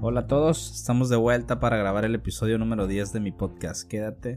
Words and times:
Hola 0.00 0.20
a 0.20 0.26
todos, 0.28 0.76
estamos 0.76 1.08
de 1.08 1.16
vuelta 1.16 1.58
para 1.58 1.76
grabar 1.76 2.04
el 2.04 2.14
episodio 2.14 2.56
número 2.56 2.86
10 2.86 3.12
de 3.12 3.18
mi 3.18 3.32
podcast. 3.32 3.82
Quédate. 3.82 4.36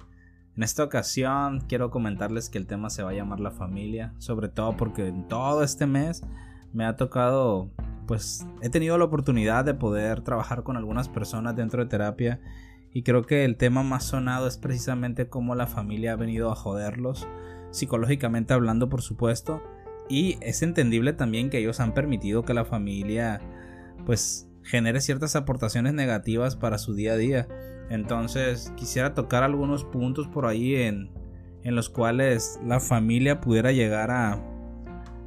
En 0.57 0.63
esta 0.63 0.83
ocasión 0.83 1.61
quiero 1.69 1.91
comentarles 1.91 2.49
que 2.49 2.57
el 2.57 2.65
tema 2.65 2.89
se 2.89 3.03
va 3.03 3.11
a 3.11 3.13
llamar 3.13 3.39
la 3.39 3.51
familia, 3.51 4.15
sobre 4.17 4.49
todo 4.49 4.75
porque 4.75 5.07
en 5.07 5.27
todo 5.27 5.61
este 5.61 5.85
mes 5.85 6.23
me 6.73 6.83
ha 6.83 6.95
tocado, 6.95 7.69
pues 8.07 8.43
he 8.63 8.71
tenido 8.71 8.97
la 8.97 9.05
oportunidad 9.05 9.63
de 9.63 9.75
poder 9.75 10.21
trabajar 10.21 10.63
con 10.63 10.77
algunas 10.77 11.09
personas 11.09 11.55
dentro 11.55 11.83
de 11.83 11.89
terapia 11.91 12.39
y 12.91 13.03
creo 13.03 13.27
que 13.27 13.45
el 13.45 13.55
tema 13.55 13.83
más 13.83 14.05
sonado 14.05 14.47
es 14.47 14.57
precisamente 14.57 15.29
cómo 15.29 15.53
la 15.53 15.67
familia 15.67 16.13
ha 16.13 16.15
venido 16.15 16.51
a 16.51 16.55
joderlos, 16.55 17.27
psicológicamente 17.69 18.55
hablando 18.55 18.89
por 18.89 19.03
supuesto, 19.03 19.61
y 20.09 20.39
es 20.41 20.63
entendible 20.63 21.13
también 21.13 21.51
que 21.51 21.59
ellos 21.59 21.79
han 21.79 21.93
permitido 21.93 22.45
que 22.45 22.55
la 22.55 22.65
familia 22.65 23.39
pues 24.07 24.50
genere 24.71 25.01
ciertas 25.01 25.35
aportaciones 25.35 25.93
negativas 25.93 26.55
para 26.55 26.77
su 26.77 26.95
día 26.95 27.13
a 27.13 27.17
día. 27.17 27.47
Entonces 27.89 28.71
quisiera 28.77 29.13
tocar 29.13 29.43
algunos 29.43 29.83
puntos 29.83 30.29
por 30.29 30.45
ahí 30.45 30.75
en, 30.75 31.11
en 31.63 31.75
los 31.75 31.89
cuales 31.89 32.57
la 32.65 32.79
familia 32.79 33.41
pudiera 33.41 33.73
llegar 33.73 34.11
a, 34.11 34.47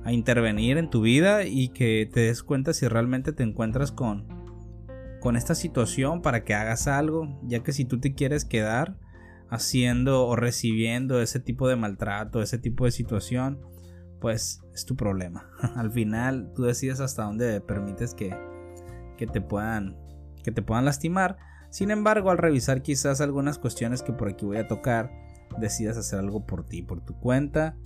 intervenir 0.06 0.76
en 0.76 0.90
tu 0.90 1.00
vida 1.00 1.44
y 1.44 1.68
que 1.68 2.06
te 2.12 2.20
des 2.20 2.42
cuenta 2.42 2.74
si 2.74 2.86
realmente 2.86 3.32
te 3.32 3.42
encuentras 3.42 3.90
con, 3.90 4.26
con 5.18 5.34
esta 5.34 5.54
situación 5.54 6.20
para 6.20 6.44
que 6.44 6.52
hagas 6.52 6.88
algo, 6.88 7.40
ya 7.44 7.62
que 7.62 7.72
si 7.72 7.86
tú 7.86 8.00
te 8.00 8.12
quieres 8.12 8.44
quedar 8.44 8.98
haciendo 9.48 10.26
o 10.26 10.36
recibiendo 10.36 11.22
ese 11.22 11.40
tipo 11.40 11.68
de 11.68 11.76
maltrato, 11.76 12.42
ese 12.42 12.58
tipo 12.58 12.84
de 12.84 12.90
situación, 12.90 13.62
pues 14.20 14.60
es 14.74 14.84
tu 14.84 14.94
problema. 14.94 15.48
Al 15.74 15.90
final 15.90 16.52
tú 16.54 16.64
decides 16.64 17.00
hasta 17.00 17.24
dónde 17.24 17.62
permites 17.62 18.12
que, 18.12 18.36
que 19.16 19.26
te 19.26 19.40
puedan 19.40 19.96
que 20.42 20.52
te 20.52 20.62
puedan 20.62 20.84
lastimar. 20.84 21.38
Sin 21.70 21.90
embargo, 21.90 22.30
al 22.30 22.38
revisar 22.38 22.82
quizás 22.82 23.20
algunas 23.20 23.58
cuestiones 23.58 24.02
que 24.02 24.12
por 24.12 24.28
aquí 24.28 24.44
voy 24.44 24.58
a 24.58 24.68
tocar, 24.68 25.10
decidas 25.58 25.96
hacer 25.96 26.18
algo 26.18 26.46
por 26.46 26.66
ti, 26.66 26.82
por 26.82 27.00
tu 27.00 27.18
cuenta 27.18 27.76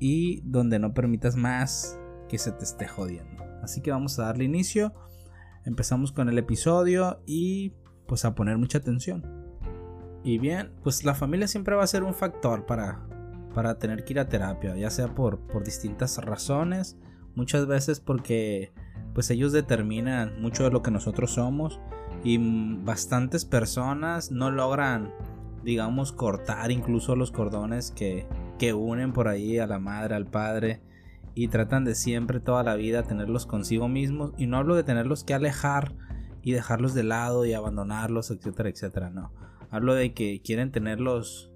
y 0.00 0.40
donde 0.44 0.78
no 0.78 0.94
permitas 0.94 1.36
más 1.36 1.98
que 2.28 2.38
se 2.38 2.52
te 2.52 2.64
esté 2.64 2.88
jodiendo. 2.88 3.44
Así 3.62 3.80
que 3.80 3.90
vamos 3.90 4.18
a 4.18 4.24
darle 4.24 4.44
inicio. 4.44 4.94
Empezamos 5.64 6.12
con 6.12 6.28
el 6.28 6.38
episodio 6.38 7.22
y 7.26 7.74
pues 8.06 8.24
a 8.24 8.34
poner 8.34 8.56
mucha 8.58 8.78
atención. 8.78 9.24
Y 10.24 10.38
bien, 10.38 10.72
pues 10.82 11.04
la 11.04 11.14
familia 11.14 11.46
siempre 11.46 11.76
va 11.76 11.84
a 11.84 11.86
ser 11.86 12.02
un 12.02 12.14
factor 12.14 12.66
para, 12.66 13.06
para 13.54 13.78
tener 13.78 14.04
que 14.04 14.14
ir 14.14 14.20
a 14.20 14.28
terapia, 14.28 14.76
ya 14.76 14.90
sea 14.90 15.14
por, 15.14 15.40
por 15.46 15.64
distintas 15.64 16.18
razones, 16.18 16.98
muchas 17.34 17.66
veces 17.66 18.00
porque 18.00 18.72
pues 19.18 19.30
ellos 19.30 19.50
determinan 19.50 20.40
mucho 20.40 20.62
de 20.62 20.70
lo 20.70 20.80
que 20.80 20.92
nosotros 20.92 21.32
somos 21.32 21.80
y 22.22 22.38
bastantes 22.84 23.44
personas 23.44 24.30
no 24.30 24.52
logran 24.52 25.12
digamos 25.64 26.12
cortar 26.12 26.70
incluso 26.70 27.16
los 27.16 27.32
cordones 27.32 27.90
que, 27.90 28.28
que 28.60 28.74
unen 28.74 29.12
por 29.12 29.26
ahí 29.26 29.58
a 29.58 29.66
la 29.66 29.80
madre, 29.80 30.14
al 30.14 30.26
padre 30.26 30.82
y 31.34 31.48
tratan 31.48 31.84
de 31.84 31.96
siempre 31.96 32.38
toda 32.38 32.62
la 32.62 32.76
vida 32.76 33.02
tenerlos 33.02 33.44
consigo 33.44 33.88
mismos 33.88 34.34
y 34.38 34.46
no 34.46 34.56
hablo 34.56 34.76
de 34.76 34.84
tenerlos 34.84 35.24
que 35.24 35.34
alejar 35.34 35.96
y 36.44 36.52
dejarlos 36.52 36.94
de 36.94 37.02
lado 37.02 37.44
y 37.44 37.54
abandonarlos, 37.54 38.30
etcétera, 38.30 38.68
etcétera, 38.68 39.10
no. 39.10 39.32
Hablo 39.68 39.94
de 39.94 40.14
que 40.14 40.40
quieren 40.42 40.70
tenerlos 40.70 41.50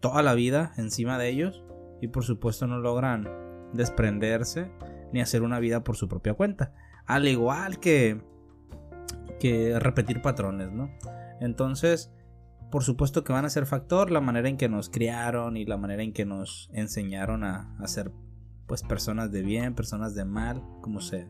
toda 0.00 0.22
la 0.22 0.32
vida 0.32 0.72
encima 0.78 1.18
de 1.18 1.28
ellos 1.28 1.62
y 2.00 2.08
por 2.08 2.24
supuesto 2.24 2.66
no 2.66 2.78
logran 2.78 3.28
desprenderse 3.74 4.70
ni 5.16 5.22
hacer 5.22 5.42
una 5.42 5.58
vida 5.60 5.82
por 5.82 5.96
su 5.96 6.08
propia 6.08 6.34
cuenta. 6.34 6.74
Al 7.06 7.26
igual 7.26 7.80
que, 7.80 8.20
que 9.40 9.78
repetir 9.78 10.20
patrones, 10.20 10.70
¿no? 10.70 10.90
Entonces, 11.40 12.12
por 12.70 12.84
supuesto 12.84 13.24
que 13.24 13.32
van 13.32 13.46
a 13.46 13.50
ser 13.50 13.64
factor 13.64 14.10
la 14.10 14.20
manera 14.20 14.50
en 14.50 14.58
que 14.58 14.68
nos 14.68 14.90
criaron 14.90 15.56
y 15.56 15.64
la 15.64 15.78
manera 15.78 16.02
en 16.02 16.12
que 16.12 16.26
nos 16.26 16.68
enseñaron 16.74 17.44
a, 17.44 17.74
a 17.78 17.88
ser 17.88 18.12
pues 18.66 18.82
personas 18.82 19.32
de 19.32 19.40
bien, 19.40 19.74
personas 19.74 20.14
de 20.14 20.26
mal, 20.26 20.62
como 20.82 21.00
sea. 21.00 21.26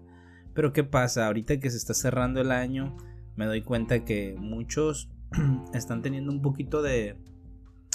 Pero 0.53 0.73
¿qué 0.73 0.83
pasa? 0.83 1.27
Ahorita 1.27 1.61
que 1.61 1.71
se 1.71 1.77
está 1.77 1.95
cerrando 1.95 2.41
el 2.41 2.51
año, 2.51 2.97
me 3.37 3.47
doy 3.47 3.63
cuenta 3.63 4.05
que 4.05 4.35
muchos 4.37 5.11
están 5.75 6.03
teniendo 6.03 6.33
un 6.33 6.43
poquito 6.43 6.83
de, 6.83 7.21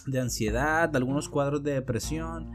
de 0.08 0.22
ansiedad, 0.22 0.96
algunos 0.96 1.28
cuadros 1.28 1.64
de 1.64 1.74
depresión 1.74 2.50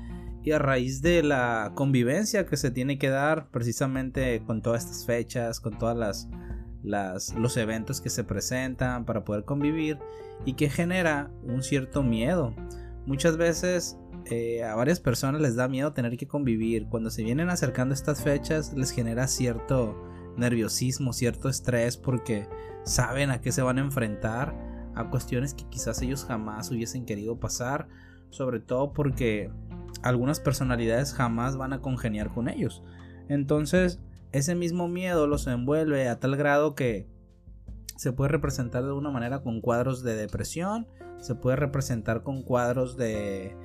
y 0.47 0.53
a 0.53 0.61
raíz 0.61 1.03
de 1.03 1.25
la 1.25 1.73
convivencia 1.75 2.47
que 2.47 2.57
se 2.57 2.71
tiene 2.71 2.99
que 2.99 3.09
dar 3.09 3.51
precisamente 3.51 4.45
con 4.47 4.63
todas 4.63 4.85
estas 4.85 5.05
fechas, 5.05 5.59
con 5.59 5.77
todas 5.77 6.29
las, 6.85 7.35
los 7.35 7.57
eventos 7.57 8.01
que 8.01 8.11
se 8.11 8.23
presentan 8.23 9.05
para 9.07 9.25
poder 9.25 9.45
convivir 9.45 9.99
y 10.45 10.53
que 10.53 10.71
genera 10.71 11.33
un 11.43 11.65
cierto 11.65 12.05
miedo. 12.05 12.55
Muchas 13.07 13.37
veces 13.37 13.99
eh, 14.27 14.63
a 14.63 14.77
varias 14.77 15.01
personas 15.01 15.41
les 15.41 15.57
da 15.57 15.67
miedo 15.67 15.93
tener 15.93 16.17
que 16.17 16.29
convivir. 16.29 16.87
Cuando 16.87 17.11
se 17.11 17.25
vienen 17.25 17.51
acercando 17.51 17.93
estas 17.93 18.23
fechas 18.23 18.73
les 18.73 18.93
genera 18.93 19.27
cierto 19.27 20.01
nerviosismo, 20.37 21.13
cierto 21.13 21.49
estrés 21.49 21.97
porque 21.97 22.47
saben 22.85 23.33
a 23.33 23.41
qué 23.41 23.51
se 23.51 23.63
van 23.63 23.79
a 23.79 23.83
enfrentar, 23.83 24.55
a 24.95 25.11
cuestiones 25.11 25.55
que 25.55 25.69
quizás 25.69 26.01
ellos 26.03 26.25
jamás 26.25 26.71
hubiesen 26.71 27.05
querido 27.05 27.41
pasar, 27.41 27.89
sobre 28.31 28.61
todo 28.61 28.93
porque 28.93 29.51
algunas 30.03 30.41
personalidades 30.41 31.15
jamás 31.15 31.57
van 31.57 31.73
a 31.73 31.81
congeniar 31.81 32.33
con 32.33 32.49
ellos. 32.49 32.83
Entonces, 33.29 34.01
ese 34.33 34.55
mismo 34.55 34.89
miedo 34.89 35.27
los 35.27 35.47
envuelve 35.47 36.09
a 36.09 36.21
tal 36.21 36.37
grado 36.37 36.75
que 36.75 37.09
se 37.97 38.13
puede 38.13 38.29
representar 38.29 38.85
de 38.85 38.93
una 38.93 39.11
manera 39.11 39.43
con 39.43 39.61
cuadros 39.61 40.03
de 40.03 40.15
depresión, 40.15 40.87
se 41.19 41.35
puede 41.35 41.57
representar 41.57 42.23
con 42.23 42.43
cuadros 42.43 42.97
de, 42.97 43.57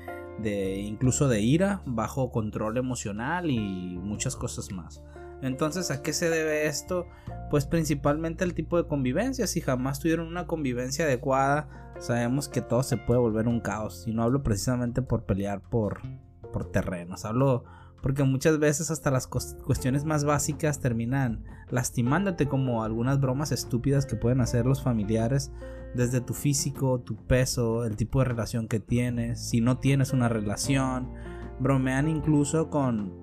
de 0.42 0.80
incluso 0.80 1.28
de 1.28 1.42
ira, 1.42 1.82
bajo 1.86 2.32
control 2.32 2.78
emocional 2.78 3.50
y 3.50 3.98
muchas 3.98 4.36
cosas 4.36 4.72
más. 4.72 5.04
Entonces, 5.42 5.92
¿a 5.92 6.02
qué 6.02 6.14
se 6.14 6.30
debe 6.30 6.68
esto? 6.68 7.08
Pues 7.50 7.66
principalmente 7.66 8.44
el 8.44 8.54
tipo 8.54 8.78
de 8.78 8.88
convivencia. 8.88 9.48
Si 9.48 9.62
jamás 9.62 10.00
tuvieron 10.00 10.28
una 10.28 10.48
convivencia 10.48 11.06
adecuada, 11.06 11.94
sabemos 12.00 12.48
que 12.48 12.62
todo 12.62 12.84
se 12.84 12.98
puede 12.98 13.20
volver 13.20 13.48
un 13.48 13.60
caos. 13.60 14.06
Y 14.08 14.14
no 14.14 14.24
hablo 14.24 14.44
precisamente 14.44 15.02
por 15.02 15.26
pelear 15.26 15.62
por, 15.62 16.02
por 16.52 16.72
terrenos, 16.72 17.26
hablo 17.26 17.66
porque 18.02 18.24
muchas 18.24 18.60
veces 18.60 18.90
hasta 18.92 19.12
las 19.12 19.28
cuestiones 19.28 20.06
más 20.06 20.24
básicas 20.24 20.80
terminan 20.80 21.44
lastimándote 21.70 22.48
como 22.48 22.84
algunas 22.84 23.20
bromas 23.20 23.52
estúpidas 23.52 24.06
que 24.06 24.16
pueden 24.16 24.42
hacer 24.42 24.66
los 24.66 24.82
familiares 24.82 25.52
desde 25.94 26.22
tu 26.22 26.34
físico, 26.34 27.00
tu 27.02 27.16
peso, 27.16 27.86
el 27.86 27.96
tipo 27.96 28.20
de 28.20 28.26
relación 28.26 28.68
que 28.68 28.80
tienes, 28.80 29.40
si 29.50 29.62
no 29.62 29.78
tienes 29.78 30.14
una 30.14 30.30
relación, 30.30 31.12
bromean 31.60 32.08
incluso 32.08 32.70
con 32.70 33.21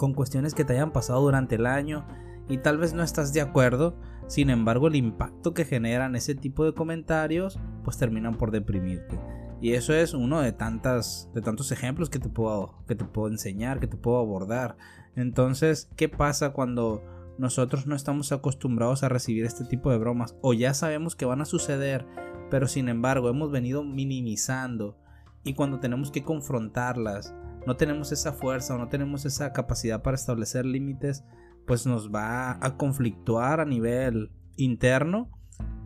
con 0.00 0.14
cuestiones 0.14 0.54
que 0.54 0.64
te 0.64 0.72
hayan 0.72 0.92
pasado 0.92 1.20
durante 1.20 1.56
el 1.56 1.66
año 1.66 2.06
y 2.48 2.56
tal 2.56 2.78
vez 2.78 2.94
no 2.94 3.02
estás 3.02 3.34
de 3.34 3.42
acuerdo, 3.42 4.00
sin 4.28 4.48
embargo 4.48 4.88
el 4.88 4.96
impacto 4.96 5.52
que 5.52 5.66
generan 5.66 6.16
ese 6.16 6.34
tipo 6.34 6.64
de 6.64 6.72
comentarios 6.72 7.60
pues 7.84 7.98
terminan 7.98 8.38
por 8.38 8.50
deprimirte. 8.50 9.20
Y 9.60 9.74
eso 9.74 9.92
es 9.92 10.14
uno 10.14 10.40
de 10.40 10.52
tantas 10.52 11.28
de 11.34 11.42
tantos 11.42 11.70
ejemplos 11.70 12.08
que 12.08 12.18
te 12.18 12.30
puedo 12.30 12.82
que 12.88 12.94
te 12.94 13.04
puedo 13.04 13.28
enseñar, 13.28 13.78
que 13.78 13.88
te 13.88 13.98
puedo 13.98 14.16
abordar. 14.16 14.78
Entonces, 15.16 15.90
¿qué 15.96 16.08
pasa 16.08 16.54
cuando 16.54 17.02
nosotros 17.36 17.86
no 17.86 17.94
estamos 17.94 18.32
acostumbrados 18.32 19.02
a 19.02 19.10
recibir 19.10 19.44
este 19.44 19.66
tipo 19.66 19.90
de 19.90 19.98
bromas 19.98 20.34
o 20.40 20.54
ya 20.54 20.72
sabemos 20.72 21.14
que 21.14 21.26
van 21.26 21.42
a 21.42 21.44
suceder, 21.44 22.06
pero 22.50 22.68
sin 22.68 22.88
embargo 22.88 23.28
hemos 23.28 23.50
venido 23.50 23.84
minimizando 23.84 24.96
y 25.44 25.52
cuando 25.52 25.78
tenemos 25.78 26.10
que 26.10 26.24
confrontarlas 26.24 27.34
no 27.66 27.76
tenemos 27.76 28.12
esa 28.12 28.32
fuerza 28.32 28.74
o 28.74 28.78
no 28.78 28.88
tenemos 28.88 29.24
esa 29.24 29.52
capacidad 29.52 30.02
para 30.02 30.16
establecer 30.16 30.64
límites, 30.64 31.24
pues 31.66 31.86
nos 31.86 32.12
va 32.12 32.58
a 32.64 32.76
conflictuar 32.76 33.60
a 33.60 33.64
nivel 33.64 34.30
interno 34.56 35.30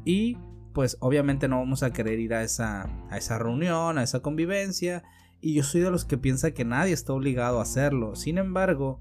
y 0.04 0.38
pues 0.72 0.96
obviamente 1.00 1.46
no 1.48 1.58
vamos 1.58 1.82
a 1.82 1.92
querer 1.92 2.18
ir 2.18 2.34
a 2.34 2.42
esa, 2.42 2.88
a 3.10 3.16
esa 3.16 3.38
reunión, 3.38 3.98
a 3.98 4.02
esa 4.02 4.20
convivencia 4.20 5.02
y 5.40 5.54
yo 5.54 5.62
soy 5.62 5.82
de 5.82 5.90
los 5.90 6.04
que 6.04 6.18
piensa 6.18 6.52
que 6.52 6.64
nadie 6.64 6.92
está 6.92 7.12
obligado 7.12 7.58
a 7.58 7.62
hacerlo. 7.62 8.16
Sin 8.16 8.38
embargo, 8.38 9.00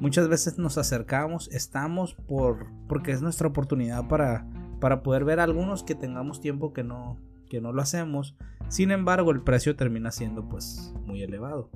muchas 0.00 0.28
veces 0.28 0.58
nos 0.58 0.76
acercamos, 0.76 1.48
estamos 1.52 2.14
por 2.14 2.66
porque 2.88 3.12
es 3.12 3.22
nuestra 3.22 3.48
oportunidad 3.48 4.08
para 4.08 4.46
para 4.82 5.04
poder 5.04 5.24
ver 5.24 5.38
a 5.38 5.44
algunos 5.44 5.84
que 5.84 5.94
tengamos 5.94 6.40
tiempo 6.40 6.72
que 6.72 6.82
no 6.82 7.16
que 7.52 7.60
no 7.60 7.70
lo 7.74 7.82
hacemos. 7.82 8.34
Sin 8.68 8.90
embargo, 8.90 9.30
el 9.30 9.42
precio 9.42 9.76
termina 9.76 10.10
siendo 10.10 10.48
pues 10.48 10.94
muy 11.04 11.22
elevado. 11.22 11.68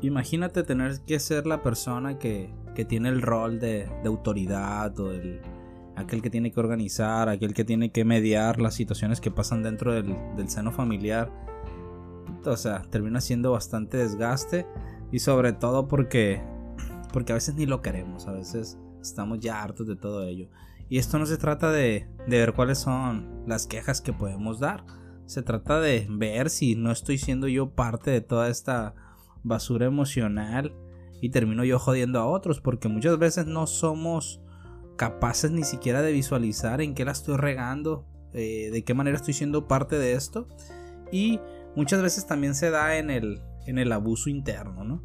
Imagínate 0.00 0.62
tener 0.62 1.00
que 1.06 1.20
ser 1.20 1.46
la 1.46 1.62
persona 1.62 2.18
que, 2.18 2.50
que 2.74 2.86
tiene 2.86 3.10
el 3.10 3.20
rol 3.20 3.60
de, 3.60 3.90
autoridad 4.06 4.98
o 4.98 5.12
el, 5.12 5.42
aquel 5.96 6.22
que 6.22 6.30
tiene 6.30 6.50
que 6.50 6.60
organizar, 6.60 7.28
aquel 7.28 7.52
que 7.52 7.62
tiene 7.62 7.92
que 7.92 8.06
mediar 8.06 8.58
las 8.58 8.72
situaciones 8.72 9.20
que 9.20 9.30
pasan 9.30 9.62
dentro 9.62 9.92
del, 9.92 10.16
del 10.34 10.48
seno 10.48 10.72
familiar. 10.72 11.30
O 12.46 12.56
sea, 12.56 12.80
termina 12.88 13.20
siendo 13.20 13.52
bastante 13.52 13.98
desgaste 13.98 14.66
y 15.12 15.18
sobre 15.18 15.52
todo 15.52 15.88
porque 15.88 16.40
porque 17.12 17.32
a 17.32 17.34
veces 17.34 17.54
ni 17.54 17.66
lo 17.66 17.82
queremos, 17.82 18.28
a 18.28 18.32
veces 18.32 18.78
estamos 19.02 19.40
ya 19.40 19.62
hartos 19.62 19.86
de 19.86 19.96
todo 19.96 20.24
ello. 20.24 20.48
Y 20.88 20.98
esto 20.98 21.18
no 21.18 21.26
se 21.26 21.36
trata 21.36 21.70
de, 21.70 22.08
de 22.26 22.38
ver 22.38 22.52
cuáles 22.52 22.78
son 22.78 23.42
las 23.46 23.66
quejas 23.66 24.00
que 24.00 24.12
podemos 24.12 24.60
dar. 24.60 24.84
Se 25.26 25.42
trata 25.42 25.80
de 25.80 26.06
ver 26.08 26.50
si 26.50 26.76
no 26.76 26.92
estoy 26.92 27.18
siendo 27.18 27.48
yo 27.48 27.70
parte 27.70 28.10
de 28.10 28.20
toda 28.20 28.48
esta 28.48 28.94
basura 29.42 29.86
emocional 29.86 30.74
y 31.20 31.30
termino 31.30 31.64
yo 31.64 31.78
jodiendo 31.78 32.20
a 32.20 32.26
otros 32.26 32.60
porque 32.60 32.88
muchas 32.88 33.18
veces 33.18 33.46
no 33.46 33.66
somos 33.66 34.40
capaces 34.96 35.50
ni 35.50 35.64
siquiera 35.64 36.02
de 36.02 36.12
visualizar 36.12 36.80
en 36.80 36.94
qué 36.94 37.04
la 37.04 37.12
estoy 37.12 37.36
regando, 37.36 38.06
eh, 38.32 38.70
de 38.72 38.84
qué 38.84 38.94
manera 38.94 39.16
estoy 39.16 39.34
siendo 39.34 39.68
parte 39.68 39.98
de 39.98 40.12
esto 40.12 40.48
y 41.12 41.40
muchas 41.74 42.02
veces 42.02 42.26
también 42.26 42.54
se 42.54 42.70
da 42.70 42.96
en 42.96 43.10
el, 43.10 43.40
en 43.66 43.78
el 43.78 43.92
abuso 43.92 44.30
interno, 44.30 44.84
¿no? 44.84 45.04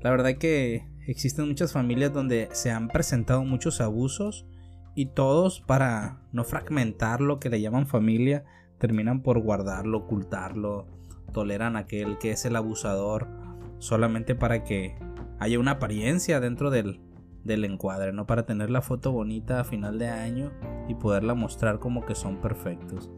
La 0.00 0.10
verdad 0.10 0.36
que 0.38 0.88
existen 1.06 1.48
muchas 1.48 1.72
familias 1.72 2.12
donde 2.12 2.48
se 2.52 2.70
han 2.70 2.88
presentado 2.88 3.44
muchos 3.44 3.80
abusos 3.80 4.46
y 4.94 5.06
todos 5.06 5.60
para 5.60 6.20
no 6.32 6.44
fragmentar 6.44 7.20
lo 7.20 7.38
que 7.38 7.50
le 7.50 7.60
llaman 7.60 7.86
familia 7.86 8.44
terminan 8.78 9.22
por 9.22 9.38
guardarlo, 9.40 9.98
ocultarlo, 9.98 10.86
toleran 11.32 11.76
a 11.76 11.80
aquel 11.80 12.18
que 12.18 12.32
es 12.32 12.44
el 12.44 12.56
abusador 12.56 13.28
solamente 13.78 14.34
para 14.34 14.64
que 14.64 14.96
haya 15.38 15.58
una 15.58 15.72
apariencia 15.72 16.40
dentro 16.40 16.70
del, 16.70 17.00
del 17.44 17.64
encuadre, 17.64 18.12
no 18.12 18.26
para 18.26 18.46
tener 18.46 18.70
la 18.70 18.82
foto 18.82 19.12
bonita 19.12 19.60
a 19.60 19.64
final 19.64 19.98
de 19.98 20.08
año 20.08 20.50
y 20.88 20.94
poderla 20.94 21.34
mostrar 21.34 21.78
como 21.78 22.04
que 22.04 22.14
son 22.14 22.40
perfectos. 22.40 23.10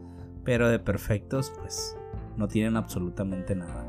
Pero 0.43 0.69
de 0.69 0.79
perfectos 0.79 1.53
pues 1.59 1.97
no 2.37 2.47
tienen 2.47 2.77
absolutamente 2.77 3.55
nada. 3.55 3.87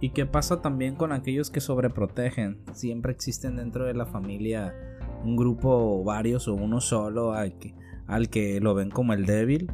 ¿Y 0.00 0.10
qué 0.10 0.26
pasa 0.26 0.60
también 0.62 0.96
con 0.96 1.12
aquellos 1.12 1.50
que 1.50 1.60
sobreprotegen? 1.60 2.60
Siempre 2.72 3.12
existen 3.12 3.56
dentro 3.56 3.84
de 3.84 3.94
la 3.94 4.04
familia 4.04 4.74
un 5.24 5.36
grupo 5.36 6.02
varios 6.04 6.48
o 6.48 6.54
uno 6.54 6.80
solo 6.80 7.32
al 7.32 7.58
que, 7.58 7.74
al 8.06 8.28
que 8.28 8.60
lo 8.60 8.74
ven 8.74 8.90
como 8.90 9.12
el 9.12 9.26
débil, 9.26 9.72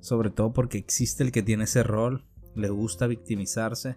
sobre 0.00 0.30
todo 0.30 0.52
porque 0.52 0.78
existe 0.78 1.24
el 1.24 1.32
que 1.32 1.42
tiene 1.42 1.64
ese 1.64 1.82
rol, 1.82 2.24
le 2.54 2.68
gusta 2.70 3.06
victimizarse 3.06 3.96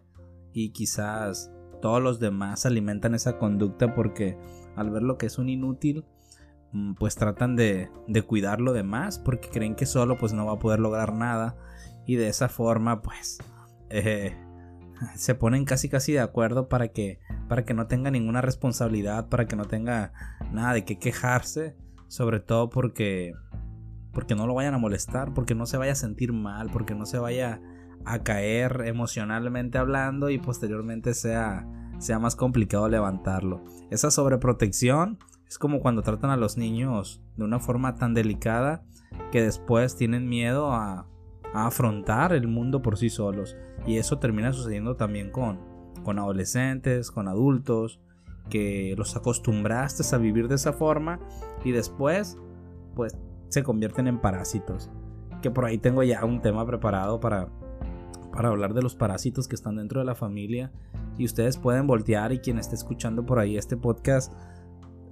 y 0.53 0.69
quizás 0.69 1.51
todos 1.81 2.01
los 2.01 2.19
demás 2.19 2.65
alimentan 2.65 3.15
esa 3.15 3.38
conducta 3.38 3.95
porque 3.95 4.38
al 4.75 4.92
ver 4.92 5.03
lo 5.03 5.18
que 5.18 5.25
es 5.25 5.38
un 5.38 5.50
inútil, 5.50 6.06
mm, 6.71 6.94
pues 6.94 7.15
tratan 7.15 7.56
de, 7.56 7.89
de 8.07 8.21
cuidarlo 8.21 8.74
de 8.74 8.83
más 8.83 9.19
porque 9.19 9.50
creen 9.50 9.75
que 9.75 9.86
solo 9.86 10.18
pues 10.18 10.33
no 10.33 10.45
va 10.45 10.54
a 10.54 10.59
poder 10.59 10.80
lograr 10.80 11.13
nada 11.13 11.57
y 12.06 12.15
de 12.15 12.27
esa 12.27 12.50
forma 12.50 13.01
pues 13.01 13.39
eh, 13.89 14.36
se 15.15 15.36
ponen 15.36 15.65
casi 15.65 15.89
casi 15.89 16.13
de 16.13 16.19
acuerdo 16.19 16.68
para 16.68 16.89
que 16.89 17.19
para 17.48 17.65
que 17.65 17.74
no 17.74 17.88
tenga 17.88 18.12
ninguna 18.12 18.42
responsabilidad, 18.42 19.30
para 19.30 19.45
que 19.48 19.56
no 19.56 19.65
tenga 19.65 20.13
nada 20.51 20.74
de 20.74 20.86
qué 20.86 20.98
quejarse, 20.98 21.75
sobre 22.07 22.39
todo 22.39 22.69
porque 22.69 23.33
porque 24.13 24.36
no 24.36 24.48
lo 24.48 24.53
vayan 24.53 24.74
a 24.74 24.77
molestar, 24.77 25.33
porque 25.33 25.56
no 25.56 25.65
se 25.65 25.77
vaya 25.77 25.94
a 25.94 25.95
sentir 25.95 26.33
mal, 26.33 26.69
porque 26.71 26.95
no 26.95 27.06
se 27.06 27.18
vaya 27.18 27.62
a 28.06 28.24
caer 28.24 28.83
emocionalmente 28.86 29.77
hablando 29.77 30.30
y 30.30 30.38
posteriormente 30.38 31.13
sea 31.13 31.68
sea 32.00 32.19
más 32.19 32.36
complicado 32.36 32.89
levantarlo. 32.89 33.63
Esa 33.89 34.12
sobreprotección 34.12 35.19
es 35.47 35.57
como 35.57 35.81
cuando 35.81 36.01
tratan 36.01 36.31
a 36.31 36.38
los 36.38 36.57
niños 36.57 37.21
de 37.36 37.44
una 37.44 37.59
forma 37.59 37.95
tan 37.95 38.13
delicada 38.13 38.83
que 39.31 39.42
después 39.42 39.95
tienen 39.95 40.27
miedo 40.27 40.71
a, 40.71 41.07
a 41.53 41.68
afrontar 41.68 42.33
el 42.33 42.48
mundo 42.48 42.81
por 42.81 42.98
sí 42.98 43.09
solos. 43.09 43.56
Y 43.86 43.98
eso 43.98 44.19
termina 44.19 44.53
sucediendo 44.53 44.95
también 44.95 45.31
con, 45.31 45.59
con 46.03 46.19
adolescentes, 46.19 47.12
con 47.12 47.27
adultos, 47.27 48.00
que 48.50 48.95
los 48.98 49.15
acostumbraste 49.15 50.03
a 50.15 50.19
vivir 50.19 50.48
de 50.48 50.56
esa 50.56 50.74
forma 50.74 51.19
y 51.63 51.71
después 51.71 52.38
pues 52.95 53.18
se 53.50 53.63
convierten 53.63 54.07
en 54.07 54.19
parásitos. 54.19 54.89
Que 55.42 55.51
por 55.51 55.65
ahí 55.65 55.77
tengo 55.77 56.03
ya 56.03 56.24
un 56.24 56.42
tema 56.42 56.65
preparado 56.65 57.19
para, 57.19 57.50
para 58.31 58.50
hablar 58.50 58.74
de 58.74 58.81
los 58.81 58.95
parásitos 58.95 59.47
que 59.47 59.56
están 59.56 59.77
dentro 59.77 60.00
de 60.00 60.06
la 60.06 60.15
familia. 60.15 60.71
Y 61.18 61.25
ustedes 61.25 61.57
pueden 61.57 61.88
voltear 61.88 62.31
y 62.31 62.39
quien 62.39 62.59
esté 62.59 62.75
escuchando 62.75 63.25
por 63.25 63.39
ahí 63.39 63.57
este 63.57 63.77
podcast 63.77 64.33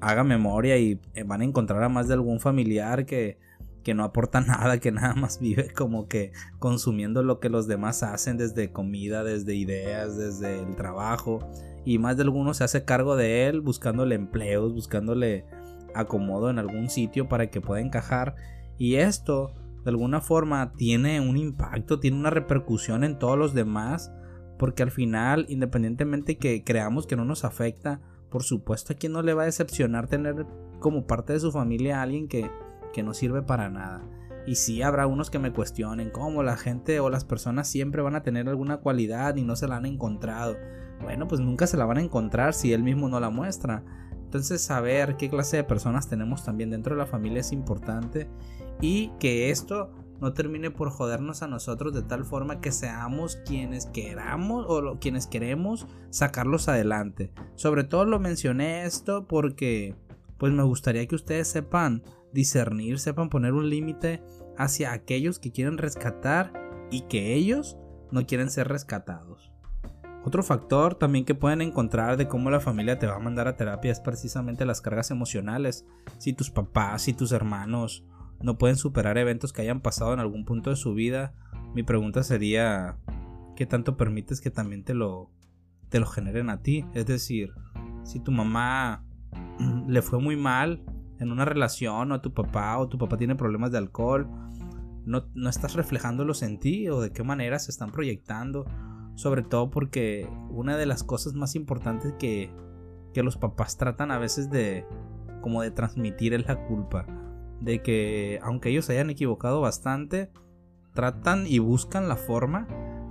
haga 0.01 0.23
memoria 0.23 0.77
y 0.77 0.99
van 1.25 1.41
a 1.41 1.43
encontrar 1.43 1.83
a 1.83 1.89
más 1.89 2.07
de 2.07 2.13
algún 2.13 2.39
familiar 2.39 3.05
que 3.05 3.37
que 3.83 3.93
no 3.93 4.03
aporta 4.03 4.41
nada, 4.41 4.79
que 4.79 4.91
nada 4.91 5.13
más 5.15 5.39
vive 5.39 5.71
como 5.73 6.07
que 6.07 6.31
consumiendo 6.59 7.23
lo 7.23 7.39
que 7.39 7.49
los 7.49 7.67
demás 7.67 8.03
hacen 8.03 8.37
desde 8.37 8.71
comida, 8.71 9.23
desde 9.23 9.55
ideas, 9.55 10.17
desde 10.17 10.59
el 10.59 10.75
trabajo. 10.75 11.39
Y 11.85 11.97
más 11.97 12.17
de 12.17 12.23
alguno 12.23 12.53
se 12.53 12.63
hace 12.63 12.85
cargo 12.85 13.15
de 13.15 13.47
él 13.47 13.61
buscándole 13.61 14.15
empleos, 14.15 14.73
buscándole 14.73 15.45
acomodo 15.95 16.49
en 16.49 16.59
algún 16.59 16.89
sitio 16.89 17.27
para 17.27 17.47
que 17.47 17.61
pueda 17.61 17.81
encajar. 17.81 18.35
Y 18.77 18.95
esto, 18.95 19.53
de 19.83 19.89
alguna 19.89 20.21
forma, 20.21 20.73
tiene 20.73 21.21
un 21.21 21.37
impacto, 21.37 21.99
tiene 21.99 22.17
una 22.17 22.29
repercusión 22.29 23.03
en 23.03 23.17
todos 23.17 23.37
los 23.37 23.53
demás. 23.53 24.11
Porque 24.57 24.83
al 24.83 24.91
final, 24.91 25.45
independientemente 25.47 26.37
que 26.37 26.65
creamos 26.65 27.07
que 27.07 27.15
no 27.15 27.23
nos 27.23 27.45
afecta, 27.45 28.01
por 28.29 28.43
supuesto 28.43 28.93
a 28.93 28.95
quien 28.95 29.13
no 29.13 29.21
le 29.21 29.33
va 29.33 29.43
a 29.43 29.45
decepcionar 29.45 30.07
tener 30.07 30.45
como 30.79 31.07
parte 31.07 31.33
de 31.33 31.39
su 31.39 31.51
familia 31.51 31.99
a 31.99 32.03
alguien 32.03 32.27
que 32.27 32.49
que 32.93 33.03
no 33.03 33.13
sirve 33.13 33.41
para 33.41 33.69
nada. 33.69 34.03
Y 34.45 34.55
sí 34.55 34.81
habrá 34.81 35.05
unos 35.05 35.29
que 35.29 35.39
me 35.39 35.53
cuestionen 35.53 36.09
cómo 36.09 36.43
la 36.43 36.57
gente 36.57 36.99
o 36.99 37.09
las 37.09 37.25
personas 37.25 37.67
siempre 37.67 38.01
van 38.01 38.15
a 38.15 38.23
tener 38.23 38.47
alguna 38.49 38.77
cualidad 38.77 39.35
y 39.35 39.43
no 39.43 39.55
se 39.55 39.67
la 39.67 39.77
han 39.77 39.85
encontrado. 39.85 40.57
Bueno, 41.01 41.27
pues 41.27 41.41
nunca 41.41 41.67
se 41.67 41.77
la 41.77 41.85
van 41.85 41.97
a 41.97 42.01
encontrar 42.01 42.53
si 42.53 42.73
él 42.73 42.83
mismo 42.83 43.09
no 43.09 43.19
la 43.19 43.29
muestra. 43.29 43.83
Entonces 44.29 44.61
saber 44.61 45.17
qué 45.17 45.29
clase 45.29 45.57
de 45.57 45.63
personas 45.63 46.07
tenemos 46.07 46.43
también 46.43 46.69
dentro 46.69 46.95
de 46.95 46.99
la 46.99 47.07
familia 47.07 47.41
es 47.41 47.51
importante 47.51 48.29
y 48.81 49.09
que 49.19 49.49
esto 49.49 49.91
no 50.21 50.33
termine 50.33 50.69
por 50.69 50.91
jodernos 50.91 51.41
a 51.41 51.47
nosotros 51.47 51.93
de 51.93 52.03
tal 52.03 52.25
forma 52.25 52.61
que 52.61 52.71
seamos 52.71 53.37
quienes 53.45 53.85
queramos 53.87 54.65
o 54.67 54.99
quienes 54.99 55.27
queremos 55.27 55.87
sacarlos 56.09 56.67
adelante. 56.67 57.31
Sobre 57.55 57.83
todo 57.83 58.05
lo 58.05 58.19
mencioné 58.19 58.83
esto 58.83 59.25
porque 59.27 59.95
pues 60.37 60.53
me 60.53 60.63
gustaría 60.63 61.05
que 61.07 61.15
ustedes 61.15 61.47
sepan 61.47 62.03
discernir, 62.33 62.99
sepan 62.99 63.29
poner 63.29 63.53
un 63.53 63.69
límite 63.69 64.21
hacia 64.57 64.91
aquellos 64.91 65.39
que 65.39 65.51
quieren 65.51 65.77
rescatar 65.77 66.53
y 66.91 67.01
que 67.01 67.33
ellos 67.33 67.77
no 68.11 68.25
quieren 68.25 68.49
ser 68.49 68.67
rescatados. 68.67 69.51
Otro 70.25 70.43
factor 70.43 70.95
también 70.95 71.23
que 71.23 71.33
pueden 71.33 71.61
encontrar 71.61 72.17
de 72.17 72.27
cómo 72.27 72.49
la 72.49 72.59
familia 72.59 72.99
te 72.99 73.07
va 73.07 73.15
a 73.15 73.19
mandar 73.19 73.47
a 73.47 73.55
terapia 73.55 73.91
es 73.91 74.01
precisamente 74.01 74.65
las 74.65 74.81
cargas 74.81 75.11
emocionales. 75.11 75.85
Si 76.17 76.33
tus 76.33 76.49
papás 76.49 77.07
y 77.07 77.13
tus 77.13 77.31
hermanos 77.31 78.05
no 78.41 78.57
pueden 78.57 78.75
superar 78.75 79.17
eventos 79.17 79.53
que 79.53 79.61
hayan 79.61 79.81
pasado 79.81 80.13
en 80.13 80.19
algún 80.19 80.43
punto 80.43 80.71
de 80.71 80.75
su 80.75 80.93
vida, 80.93 81.33
mi 81.73 81.83
pregunta 81.83 82.23
sería 82.23 82.97
¿qué 83.55 83.65
tanto 83.65 83.95
permites 83.95 84.41
que 84.41 84.51
también 84.51 84.83
te 84.83 84.93
lo 84.93 85.31
te 85.89 85.99
lo 85.99 86.05
generen 86.05 86.49
a 86.49 86.61
ti? 86.61 86.85
Es 86.93 87.05
decir, 87.05 87.53
si 88.03 88.19
tu 88.19 88.31
mamá 88.31 89.05
le 89.87 90.01
fue 90.01 90.19
muy 90.19 90.35
mal 90.35 90.83
en 91.19 91.31
una 91.31 91.45
relación 91.45 92.11
o 92.11 92.15
a 92.15 92.21
tu 92.21 92.33
papá 92.33 92.77
o 92.77 92.87
tu 92.87 92.97
papá 92.97 93.17
tiene 93.17 93.35
problemas 93.35 93.71
de 93.71 93.77
alcohol, 93.77 94.27
no, 95.05 95.25
no 95.33 95.49
estás 95.49 95.73
reflejándolos 95.75 96.41
en 96.43 96.59
ti 96.59 96.87
o 96.89 97.01
de 97.01 97.11
qué 97.11 97.23
manera 97.23 97.59
se 97.59 97.71
están 97.71 97.91
proyectando. 97.91 98.65
Sobre 99.15 99.43
todo 99.43 99.69
porque 99.69 100.29
una 100.49 100.77
de 100.77 100.85
las 100.85 101.03
cosas 101.03 101.33
más 101.33 101.55
importantes 101.55 102.13
que, 102.17 102.51
que 103.13 103.21
los 103.21 103.35
papás 103.35 103.75
tratan 103.75 104.11
a 104.11 104.17
veces 104.17 104.49
de 104.49 104.85
como 105.41 105.61
de 105.61 105.71
transmitir 105.71 106.33
es 106.33 106.47
la 106.47 106.65
culpa. 106.65 107.05
De 107.59 107.81
que 107.81 108.39
aunque 108.41 108.69
ellos 108.69 108.89
hayan 108.89 109.09
equivocado 109.09 109.59
bastante, 109.59 110.31
tratan 110.93 111.45
y 111.47 111.59
buscan 111.59 112.07
la 112.07 112.15
forma 112.15 112.67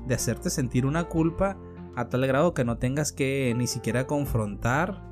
de 0.06 0.14
hacerte 0.14 0.48
sentir 0.48 0.86
una 0.86 1.04
culpa 1.04 1.58
a 1.94 2.08
tal 2.08 2.26
grado 2.26 2.54
que 2.54 2.64
no 2.64 2.78
tengas 2.78 3.12
que 3.12 3.52
ni 3.56 3.66
siquiera 3.66 4.06
confrontar 4.06 5.07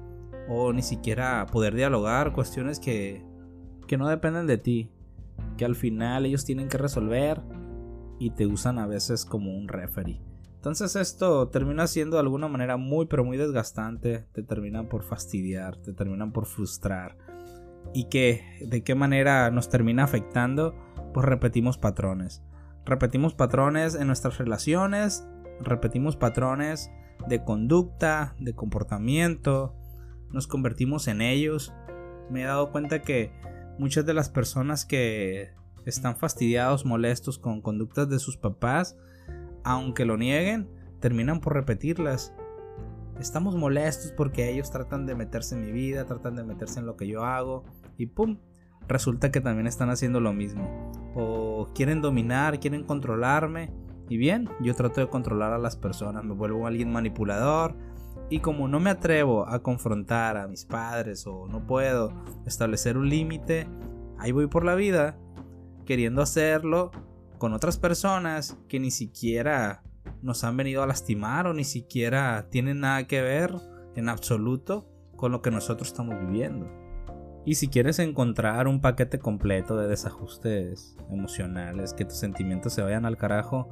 o 0.48 0.72
ni 0.72 0.82
siquiera 0.82 1.46
poder 1.46 1.74
dialogar 1.74 2.32
cuestiones 2.32 2.80
que, 2.80 3.24
que 3.86 3.96
no 3.96 4.08
dependen 4.08 4.46
de 4.46 4.58
ti, 4.58 4.90
que 5.56 5.64
al 5.64 5.74
final 5.74 6.26
ellos 6.26 6.44
tienen 6.44 6.68
que 6.68 6.78
resolver 6.78 7.42
y 8.18 8.30
te 8.30 8.46
usan 8.46 8.78
a 8.78 8.86
veces 8.86 9.24
como 9.24 9.56
un 9.56 9.68
referee. 9.68 10.20
Entonces 10.54 10.96
esto 10.96 11.48
termina 11.48 11.86
siendo 11.86 12.16
de 12.16 12.22
alguna 12.22 12.48
manera 12.48 12.76
muy 12.76 13.06
pero 13.06 13.24
muy 13.24 13.36
desgastante, 13.36 14.26
te 14.32 14.42
terminan 14.42 14.88
por 14.88 15.04
fastidiar, 15.04 15.76
te 15.76 15.92
terminan 15.92 16.32
por 16.32 16.46
frustrar. 16.46 17.16
Y 17.94 18.08
que 18.08 18.42
de 18.66 18.82
qué 18.82 18.96
manera 18.96 19.50
nos 19.52 19.68
termina 19.68 20.02
afectando, 20.02 20.74
pues 21.14 21.24
repetimos 21.24 21.78
patrones. 21.78 22.42
Repetimos 22.84 23.34
patrones 23.34 23.94
en 23.94 24.08
nuestras 24.08 24.38
relaciones, 24.38 25.24
repetimos 25.60 26.16
patrones 26.16 26.90
de 27.28 27.44
conducta, 27.44 28.34
de 28.40 28.54
comportamiento, 28.54 29.74
nos 30.36 30.46
convertimos 30.46 31.08
en 31.08 31.20
ellos. 31.20 31.74
Me 32.30 32.42
he 32.42 32.44
dado 32.44 32.70
cuenta 32.70 33.02
que 33.02 33.32
muchas 33.78 34.06
de 34.06 34.14
las 34.14 34.28
personas 34.28 34.84
que 34.84 35.50
están 35.84 36.16
fastidiados, 36.16 36.84
molestos 36.84 37.38
con 37.38 37.60
conductas 37.60 38.08
de 38.08 38.18
sus 38.18 38.36
papás, 38.36 38.96
aunque 39.64 40.04
lo 40.04 40.16
nieguen, 40.16 40.68
terminan 41.00 41.40
por 41.40 41.54
repetirlas. 41.54 42.34
Estamos 43.18 43.56
molestos 43.56 44.12
porque 44.12 44.50
ellos 44.50 44.70
tratan 44.70 45.06
de 45.06 45.14
meterse 45.14 45.54
en 45.54 45.62
mi 45.62 45.72
vida, 45.72 46.04
tratan 46.04 46.36
de 46.36 46.44
meterse 46.44 46.80
en 46.80 46.86
lo 46.86 46.96
que 46.96 47.08
yo 47.08 47.24
hago 47.24 47.64
y 47.96 48.06
¡pum! 48.06 48.38
resulta 48.88 49.32
que 49.32 49.40
también 49.40 49.66
están 49.66 49.90
haciendo 49.90 50.20
lo 50.20 50.32
mismo. 50.32 50.92
O 51.14 51.68
quieren 51.74 52.02
dominar, 52.02 52.60
quieren 52.60 52.84
controlarme. 52.84 53.72
Y 54.08 54.18
bien, 54.18 54.48
yo 54.60 54.74
trato 54.74 55.00
de 55.00 55.08
controlar 55.08 55.52
a 55.52 55.58
las 55.58 55.76
personas, 55.76 56.24
me 56.24 56.34
vuelvo 56.34 56.66
alguien 56.66 56.92
manipulador. 56.92 57.74
Y 58.28 58.40
como 58.40 58.66
no 58.66 58.80
me 58.80 58.90
atrevo 58.90 59.48
a 59.48 59.62
confrontar 59.62 60.36
a 60.36 60.48
mis 60.48 60.64
padres 60.64 61.26
o 61.26 61.46
no 61.46 61.64
puedo 61.66 62.12
establecer 62.44 62.98
un 62.98 63.08
límite, 63.08 63.68
ahí 64.18 64.32
voy 64.32 64.48
por 64.48 64.64
la 64.64 64.74
vida 64.74 65.16
queriendo 65.84 66.22
hacerlo 66.22 66.90
con 67.38 67.52
otras 67.52 67.78
personas 67.78 68.58
que 68.68 68.80
ni 68.80 68.90
siquiera 68.90 69.82
nos 70.22 70.42
han 70.42 70.56
venido 70.56 70.82
a 70.82 70.86
lastimar 70.86 71.46
o 71.46 71.54
ni 71.54 71.64
siquiera 71.64 72.48
tienen 72.50 72.80
nada 72.80 73.06
que 73.06 73.22
ver 73.22 73.54
en 73.94 74.08
absoluto 74.08 74.88
con 75.16 75.32
lo 75.32 75.40
que 75.40 75.50
nosotros 75.50 75.88
estamos 75.88 76.18
viviendo. 76.20 76.68
Y 77.44 77.54
si 77.54 77.68
quieres 77.68 78.00
encontrar 78.00 78.66
un 78.66 78.80
paquete 78.80 79.20
completo 79.20 79.76
de 79.76 79.86
desajustes 79.86 80.96
emocionales, 81.10 81.94
que 81.94 82.04
tus 82.04 82.18
sentimientos 82.18 82.72
se 82.72 82.82
vayan 82.82 83.06
al 83.06 83.16
carajo, 83.16 83.68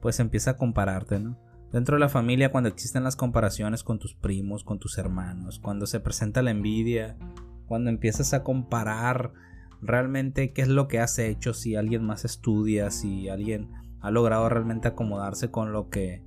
pues 0.00 0.18
empieza 0.18 0.52
a 0.52 0.56
compararte, 0.56 1.20
¿no? 1.20 1.38
Dentro 1.76 1.96
de 1.96 2.00
la 2.00 2.08
familia, 2.08 2.50
cuando 2.50 2.70
existen 2.70 3.04
las 3.04 3.16
comparaciones 3.16 3.82
con 3.82 3.98
tus 3.98 4.14
primos, 4.14 4.64
con 4.64 4.78
tus 4.78 4.96
hermanos, 4.96 5.58
cuando 5.58 5.86
se 5.86 6.00
presenta 6.00 6.40
la 6.40 6.50
envidia, 6.50 7.18
cuando 7.66 7.90
empiezas 7.90 8.32
a 8.32 8.42
comparar 8.42 9.34
realmente 9.82 10.54
qué 10.54 10.62
es 10.62 10.68
lo 10.68 10.88
que 10.88 11.00
has 11.00 11.18
hecho, 11.18 11.52
si 11.52 11.76
alguien 11.76 12.02
más 12.02 12.24
estudia, 12.24 12.90
si 12.90 13.28
alguien 13.28 13.68
ha 14.00 14.10
logrado 14.10 14.48
realmente 14.48 14.88
acomodarse 14.88 15.50
con 15.50 15.74
lo 15.74 15.90
que 15.90 16.22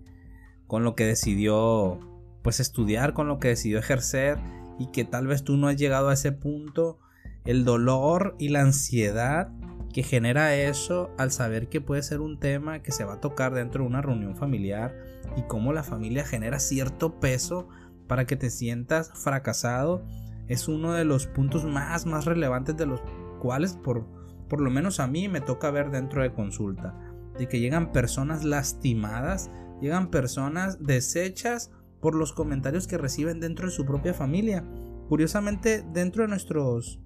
con 0.67 0.83
lo 0.83 0.93
que 0.93 1.07
decidió 1.07 1.99
pues 2.43 2.59
estudiar, 2.59 3.13
con 3.13 3.27
lo 3.27 3.39
que 3.39 3.47
decidió 3.47 3.79
ejercer 3.79 4.37
y 4.77 4.91
que 4.91 5.03
tal 5.03 5.25
vez 5.25 5.43
tú 5.43 5.57
no 5.57 5.67
has 5.67 5.77
llegado 5.77 6.09
a 6.09 6.13
ese 6.13 6.31
punto, 6.31 6.99
el 7.43 7.65
dolor 7.65 8.35
y 8.37 8.49
la 8.49 8.61
ansiedad 8.61 9.49
que 9.93 10.03
genera 10.03 10.55
eso 10.55 11.10
al 11.17 11.31
saber 11.31 11.69
que 11.69 11.81
puede 11.81 12.03
ser 12.03 12.22
un 12.22 12.39
tema 12.39 12.79
que 12.79 12.91
se 12.91 13.03
va 13.03 13.13
a 13.13 13.22
tocar 13.22 13.53
dentro 13.53 13.84
de 13.84 13.89
una 13.89 14.01
reunión 14.01 14.36
familiar 14.36 14.96
y 15.36 15.41
cómo 15.43 15.74
la 15.74 15.84
familia 15.84 16.25
genera 16.25 16.60
cierto 16.60 17.19
peso 17.19 17.67
para 18.08 18.25
que 18.25 18.36
te 18.36 18.50
sientas 18.50 19.12
fracasado 19.13 20.03
es 20.48 20.67
uno 20.67 20.93
de 20.93 21.05
los 21.05 21.27
puntos 21.27 21.65
más 21.65 22.05
más 22.05 22.25
relevantes 22.25 22.75
de 22.75 22.86
los 22.86 23.01
cuales 23.39 23.74
por, 23.74 24.05
por 24.48 24.62
lo 24.62 24.69
menos 24.69 25.00
a 25.00 25.08
mí 25.08 25.27
me 25.27 25.41
toca 25.41 25.72
ver 25.72 25.89
dentro 25.89 26.22
de 26.22 26.34
consulta. 26.34 26.93
De 27.38 27.48
que 27.48 27.60
llegan 27.60 27.91
personas 27.91 28.43
lastimadas, 28.43 29.50
llegan 29.81 30.12
personas 30.12 30.84
deshechas 30.84 31.72
por 32.01 32.15
los 32.15 32.34
comentarios 32.34 32.88
que 32.88 32.98
reciben 32.98 33.39
dentro 33.39 33.67
de 33.67 33.72
su 33.72 33.86
propia 33.86 34.13
familia. 34.13 34.65
Curiosamente, 35.08 35.84
dentro 35.93 36.24
de 36.24 36.29
nuestros 36.29 37.00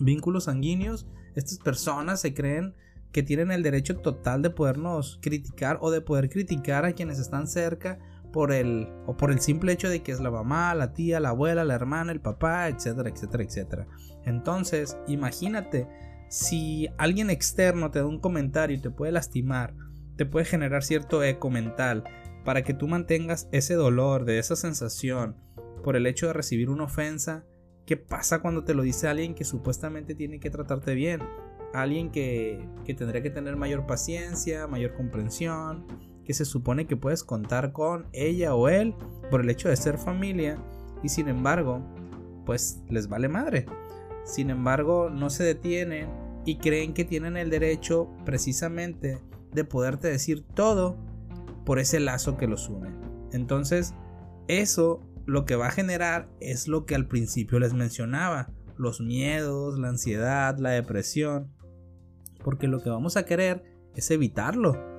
vínculos 0.00 0.44
sanguíneos, 0.44 1.06
estas 1.38 1.58
personas 1.58 2.20
se 2.20 2.34
creen 2.34 2.74
que 3.12 3.22
tienen 3.22 3.50
el 3.50 3.62
derecho 3.62 3.96
total 3.96 4.42
de 4.42 4.50
podernos 4.50 5.18
criticar 5.22 5.78
o 5.80 5.90
de 5.90 6.00
poder 6.00 6.28
criticar 6.28 6.84
a 6.84 6.92
quienes 6.92 7.18
están 7.18 7.46
cerca 7.46 7.98
por 8.32 8.52
el 8.52 8.88
o 9.06 9.16
por 9.16 9.30
el 9.30 9.40
simple 9.40 9.72
hecho 9.72 9.88
de 9.88 10.02
que 10.02 10.12
es 10.12 10.20
la 10.20 10.30
mamá, 10.30 10.74
la 10.74 10.92
tía, 10.92 11.20
la 11.20 11.30
abuela, 11.30 11.64
la 11.64 11.74
hermana, 11.74 12.12
el 12.12 12.20
papá, 12.20 12.68
etcétera, 12.68 13.08
etcétera, 13.08 13.44
etcétera. 13.44 13.86
Entonces, 14.24 14.98
imagínate 15.06 15.88
si 16.28 16.88
alguien 16.98 17.30
externo 17.30 17.90
te 17.90 18.00
da 18.00 18.06
un 18.06 18.20
comentario 18.20 18.76
y 18.76 18.80
te 18.80 18.90
puede 18.90 19.12
lastimar, 19.12 19.74
te 20.16 20.26
puede 20.26 20.44
generar 20.44 20.82
cierto 20.82 21.22
eco 21.22 21.48
mental 21.48 22.04
para 22.44 22.62
que 22.62 22.74
tú 22.74 22.88
mantengas 22.88 23.48
ese 23.52 23.74
dolor, 23.74 24.24
de 24.24 24.38
esa 24.38 24.56
sensación 24.56 25.36
por 25.82 25.96
el 25.96 26.06
hecho 26.06 26.26
de 26.26 26.32
recibir 26.34 26.68
una 26.68 26.84
ofensa. 26.84 27.44
¿Qué 27.88 27.96
pasa 27.96 28.42
cuando 28.42 28.64
te 28.64 28.74
lo 28.74 28.82
dice 28.82 29.08
alguien 29.08 29.34
que 29.34 29.44
supuestamente 29.44 30.14
tiene 30.14 30.40
que 30.40 30.50
tratarte 30.50 30.92
bien? 30.92 31.22
Alguien 31.72 32.10
que, 32.10 32.68
que 32.84 32.92
tendría 32.92 33.22
que 33.22 33.30
tener 33.30 33.56
mayor 33.56 33.86
paciencia, 33.86 34.66
mayor 34.66 34.92
comprensión, 34.92 35.86
que 36.22 36.34
se 36.34 36.44
supone 36.44 36.86
que 36.86 36.98
puedes 36.98 37.24
contar 37.24 37.72
con 37.72 38.06
ella 38.12 38.54
o 38.54 38.68
él 38.68 38.94
por 39.30 39.40
el 39.40 39.48
hecho 39.48 39.70
de 39.70 39.76
ser 39.76 39.96
familia 39.96 40.62
y 41.02 41.08
sin 41.08 41.28
embargo, 41.28 41.80
pues 42.44 42.82
les 42.90 43.08
vale 43.08 43.30
madre. 43.30 43.64
Sin 44.22 44.50
embargo, 44.50 45.08
no 45.08 45.30
se 45.30 45.44
detienen 45.44 46.10
y 46.44 46.58
creen 46.58 46.92
que 46.92 47.06
tienen 47.06 47.38
el 47.38 47.48
derecho 47.48 48.10
precisamente 48.26 49.18
de 49.54 49.64
poderte 49.64 50.08
decir 50.08 50.44
todo 50.52 50.98
por 51.64 51.78
ese 51.78 52.00
lazo 52.00 52.36
que 52.36 52.48
los 52.48 52.68
une. 52.68 52.90
Entonces, 53.32 53.94
eso 54.46 55.07
lo 55.28 55.44
que 55.44 55.56
va 55.56 55.68
a 55.68 55.72
generar 55.72 56.28
es 56.40 56.66
lo 56.66 56.86
que 56.86 56.94
al 56.94 57.06
principio 57.06 57.60
les 57.60 57.74
mencionaba, 57.74 58.50
los 58.76 59.00
miedos, 59.00 59.78
la 59.78 59.88
ansiedad, 59.88 60.58
la 60.58 60.70
depresión, 60.70 61.52
porque 62.42 62.66
lo 62.66 62.82
que 62.82 62.90
vamos 62.90 63.16
a 63.16 63.24
querer 63.24 63.62
es 63.94 64.10
evitarlo 64.10 64.98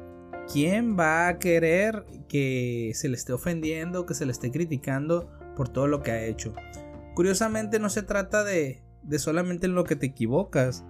¿quién 0.52 0.98
va 0.98 1.28
a 1.28 1.40
querer 1.40 2.06
que 2.28 2.92
se 2.96 3.08
le 3.08 3.16
esté 3.16 3.34
ofendiendo, 3.34 4.06
que 4.06 4.14
se 4.14 4.26
le 4.26 4.32
esté 4.32 4.52
criticando 4.52 5.30
por 5.56 5.70
todo 5.70 5.88
lo 5.88 6.02
que 6.02 6.12
ha 6.12 6.26
hecho? 6.26 6.54
Curiosamente 7.16 7.80
no 7.80 7.90
se 7.90 8.04
trata 8.04 8.44
de, 8.44 8.82
de 9.04 9.20
solamente 9.20 9.68
en 9.68 9.76
lo 9.76 9.84
que 9.84 9.96
te 9.96 10.08
equivocas. 10.08 10.84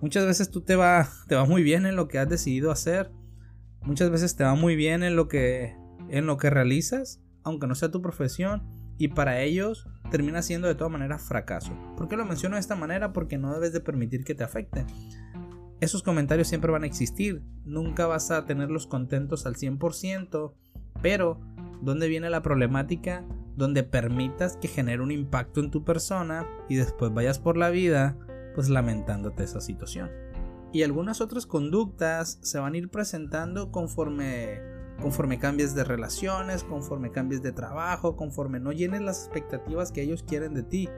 Muchas 0.00 0.26
veces 0.26 0.50
tú 0.50 0.62
te 0.62 0.76
va, 0.76 1.08
muy 1.48 1.62
bien 1.62 1.86
en 1.86 1.96
lo 1.96 2.08
que 2.08 2.18
has 2.18 2.28
decidido 2.28 2.70
hacer. 2.70 3.10
Muchas 3.82 4.10
veces 4.10 4.36
te 4.36 4.44
va 4.44 4.54
muy 4.54 4.76
bien 4.76 5.02
en 5.02 5.16
lo 5.16 5.28
que, 5.28 5.74
en 6.10 6.26
lo 6.26 6.36
que 6.36 6.50
realizas, 6.50 7.20
aunque 7.44 7.66
no 7.66 7.74
sea 7.74 7.90
tu 7.90 8.02
profesión. 8.02 8.62
Y 8.98 9.08
para 9.08 9.40
ellos 9.40 9.88
termina 10.10 10.42
siendo 10.42 10.68
de 10.68 10.74
todas 10.74 10.92
maneras 10.92 11.22
fracaso. 11.22 11.72
¿Por 11.96 12.08
qué 12.08 12.16
lo 12.16 12.26
menciono 12.26 12.56
de 12.56 12.60
esta 12.60 12.76
manera? 12.76 13.12
Porque 13.12 13.38
no 13.38 13.54
debes 13.54 13.72
de 13.72 13.80
permitir 13.80 14.24
que 14.24 14.34
te 14.34 14.44
afecte 14.44 14.84
esos 15.80 16.02
comentarios 16.02 16.48
siempre 16.48 16.70
van 16.70 16.84
a 16.84 16.86
existir. 16.86 17.42
Nunca 17.64 18.06
vas 18.06 18.30
a 18.30 18.44
tenerlos 18.44 18.86
contentos 18.86 19.46
al 19.46 19.56
100%, 19.56 20.52
pero 21.02 21.40
¿dónde 21.80 22.08
viene 22.08 22.30
la 22.30 22.42
problemática? 22.42 23.24
Donde 23.56 23.82
permitas 23.82 24.56
que 24.58 24.68
genere 24.68 25.02
un 25.02 25.10
impacto 25.10 25.60
en 25.60 25.70
tu 25.70 25.84
persona 25.84 26.46
y 26.68 26.76
después 26.76 27.12
vayas 27.12 27.38
por 27.38 27.56
la 27.56 27.70
vida 27.70 28.16
pues 28.54 28.68
lamentándote 28.68 29.44
esa 29.44 29.60
situación. 29.60 30.10
Y 30.72 30.82
algunas 30.82 31.20
otras 31.20 31.46
conductas 31.46 32.38
se 32.42 32.58
van 32.58 32.74
a 32.74 32.78
ir 32.78 32.90
presentando 32.90 33.72
conforme 33.72 34.60
conforme 35.00 35.38
cambies 35.38 35.74
de 35.74 35.84
relaciones, 35.84 36.64
conforme 36.64 37.10
cambies 37.10 37.42
de 37.42 37.52
trabajo, 37.52 38.16
conforme 38.16 38.60
no 38.60 38.72
llenes 38.72 39.00
las 39.00 39.24
expectativas 39.24 39.92
que 39.92 40.02
ellos 40.02 40.22
quieren 40.22 40.54
de 40.54 40.62
ti, 40.62 40.88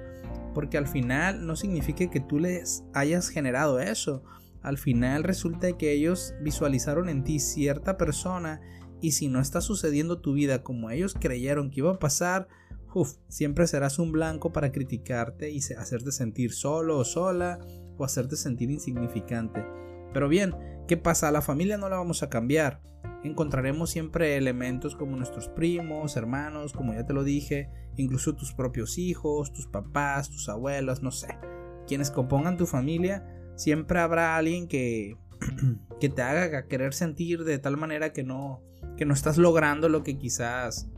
porque 0.55 0.79
al 0.79 0.87
final 0.87 1.47
no 1.47 1.57
significa 1.57 2.11
que 2.11 2.21
tú 2.21 2.39
les 2.39 2.85
hayas 2.93 3.29
generado 3.29 3.81
eso, 3.81 4.23
al 4.63 4.79
final 4.79 5.25
resulta 5.25 5.77
que 5.77 5.93
ellos 5.93 6.35
visualizaron 6.41 7.09
en 7.09 7.25
ti 7.25 7.41
cierta 7.41 7.97
persona 7.97 8.61
y 9.01 9.13
si 9.13 9.29
no 9.29 9.41
está 9.41 9.61
sucediendo 9.61 10.21
tu 10.21 10.33
vida 10.33 10.63
como 10.63 10.91
ellos 10.91 11.17
creyeron 11.19 11.71
que 11.71 11.81
iba 11.81 11.91
a 11.91 11.99
pasar, 11.99 12.49
uf, 12.95 13.15
siempre 13.29 13.67
serás 13.67 13.99
un 13.99 14.13
blanco 14.13 14.53
para 14.53 14.71
criticarte 14.71 15.51
y 15.51 15.59
hacerte 15.59 16.13
sentir 16.13 16.53
solo 16.53 16.99
o 16.99 17.05
sola 17.05 17.59
o 17.99 18.05
hacerte 18.05 18.37
sentir 18.37 18.71
insignificante. 18.71 19.65
Pero 20.13 20.29
bien, 20.29 20.55
¿qué 20.87 20.97
pasa? 20.97 21.29
A 21.29 21.33
la 21.33 21.43
familia 21.43 21.79
no 21.79 21.89
la 21.89 21.97
vamos 21.97 22.23
a 22.23 22.29
cambiar. 22.29 22.81
Encontraremos 23.25 23.91
siempre 23.91 24.37
elementos 24.37 24.97
como 24.97 25.17
nuestros 25.17 25.49
primos, 25.49 26.17
hermanos, 26.17 26.73
como 26.73 26.93
ya 26.93 27.07
te 27.07 27.13
lo 27.13 27.23
dije, 27.23 27.71
incluso 27.97 28.35
tus 28.35 28.53
propios 28.53 28.99
hijos, 28.99 29.53
tus 29.53 29.69
papás, 29.69 30.31
tus 30.31 30.49
abuelos, 30.49 31.03
no 31.03 31.13
sé. 31.13 31.39
Quienes 31.87 32.11
compongan 32.11 32.57
tu 32.57 32.67
familia 32.67 33.25
siempre 33.55 34.01
habrá 34.01 34.37
alguien 34.37 34.67
que, 34.67 35.17
que 36.01 36.09
te 36.09 36.23
haga 36.23 36.67
querer 36.67 36.95
sentir 36.95 37.45
de 37.45 37.59
tal 37.59 37.77
manera 37.77 38.13
que 38.13 38.25
no, 38.25 38.61
que 38.97 39.05
no 39.05 39.15
estás 39.15 39.39
logrando 39.39 39.89
lo 39.89 40.03
que 40.03 40.19
quizás 40.19 40.89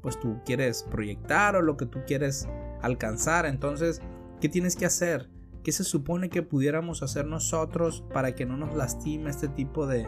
pues 0.00 0.18
tú 0.20 0.40
quieres 0.44 0.84
proyectar 0.84 1.56
o 1.56 1.62
lo 1.62 1.76
que 1.76 1.84
tú 1.84 1.98
quieres 2.06 2.48
alcanzar. 2.80 3.44
Entonces, 3.44 4.00
¿qué 4.40 4.48
tienes 4.48 4.76
que 4.76 4.86
hacer? 4.86 5.28
¿Qué 5.64 5.72
se 5.72 5.82
supone 5.82 6.30
que 6.30 6.42
pudiéramos 6.42 7.02
hacer 7.02 7.26
nosotros 7.26 8.04
para 8.14 8.34
que 8.36 8.46
no 8.46 8.56
nos 8.56 8.76
lastime 8.76 9.28
este 9.30 9.48
tipo 9.48 9.88
de, 9.88 10.06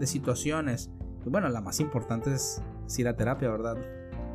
de 0.00 0.06
situaciones? 0.08 0.90
Y 1.24 1.28
bueno, 1.28 1.48
la 1.48 1.60
más 1.60 1.78
importante 1.78 2.34
es, 2.34 2.60
ir 2.98 3.06
a 3.06 3.16
terapia, 3.16 3.48
¿verdad? 3.50 3.76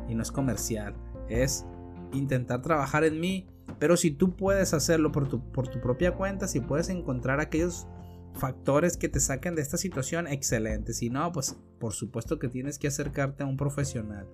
Y 0.08 0.14
no 0.14 0.22
es 0.22 0.32
comercial, 0.32 0.94
es 1.28 1.66
intentar 2.12 2.62
trabajar 2.62 3.04
en 3.04 3.20
mí 3.20 3.46
pero 3.78 3.96
si 3.96 4.10
tú 4.10 4.36
puedes 4.36 4.72
hacerlo 4.74 5.12
por 5.12 5.28
tu, 5.28 5.40
por 5.52 5.68
tu 5.68 5.80
propia 5.80 6.12
cuenta, 6.12 6.48
si 6.48 6.60
puedes 6.60 6.88
encontrar 6.88 7.40
aquellos 7.40 7.86
factores 8.34 8.96
que 8.96 9.08
te 9.08 9.20
saquen 9.20 9.54
de 9.54 9.62
esta 9.62 9.76
situación, 9.76 10.26
excelente. 10.26 10.92
Si 10.92 11.10
no, 11.10 11.32
pues 11.32 11.56
por 11.78 11.92
supuesto 11.92 12.38
que 12.38 12.48
tienes 12.48 12.78
que 12.78 12.88
acercarte 12.88 13.42
a 13.42 13.46
un 13.46 13.56
profesional. 13.56 14.28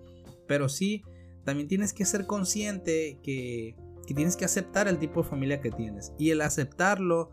Pero 0.46 0.68
sí, 0.68 1.02
también 1.44 1.68
tienes 1.68 1.92
que 1.92 2.04
ser 2.04 2.26
consciente 2.26 3.18
que, 3.22 3.76
que 4.06 4.14
tienes 4.14 4.36
que 4.36 4.44
aceptar 4.44 4.86
el 4.86 4.98
tipo 4.98 5.22
de 5.22 5.28
familia 5.28 5.60
que 5.60 5.70
tienes. 5.70 6.12
Y 6.18 6.30
el 6.30 6.40
aceptarlo 6.40 7.30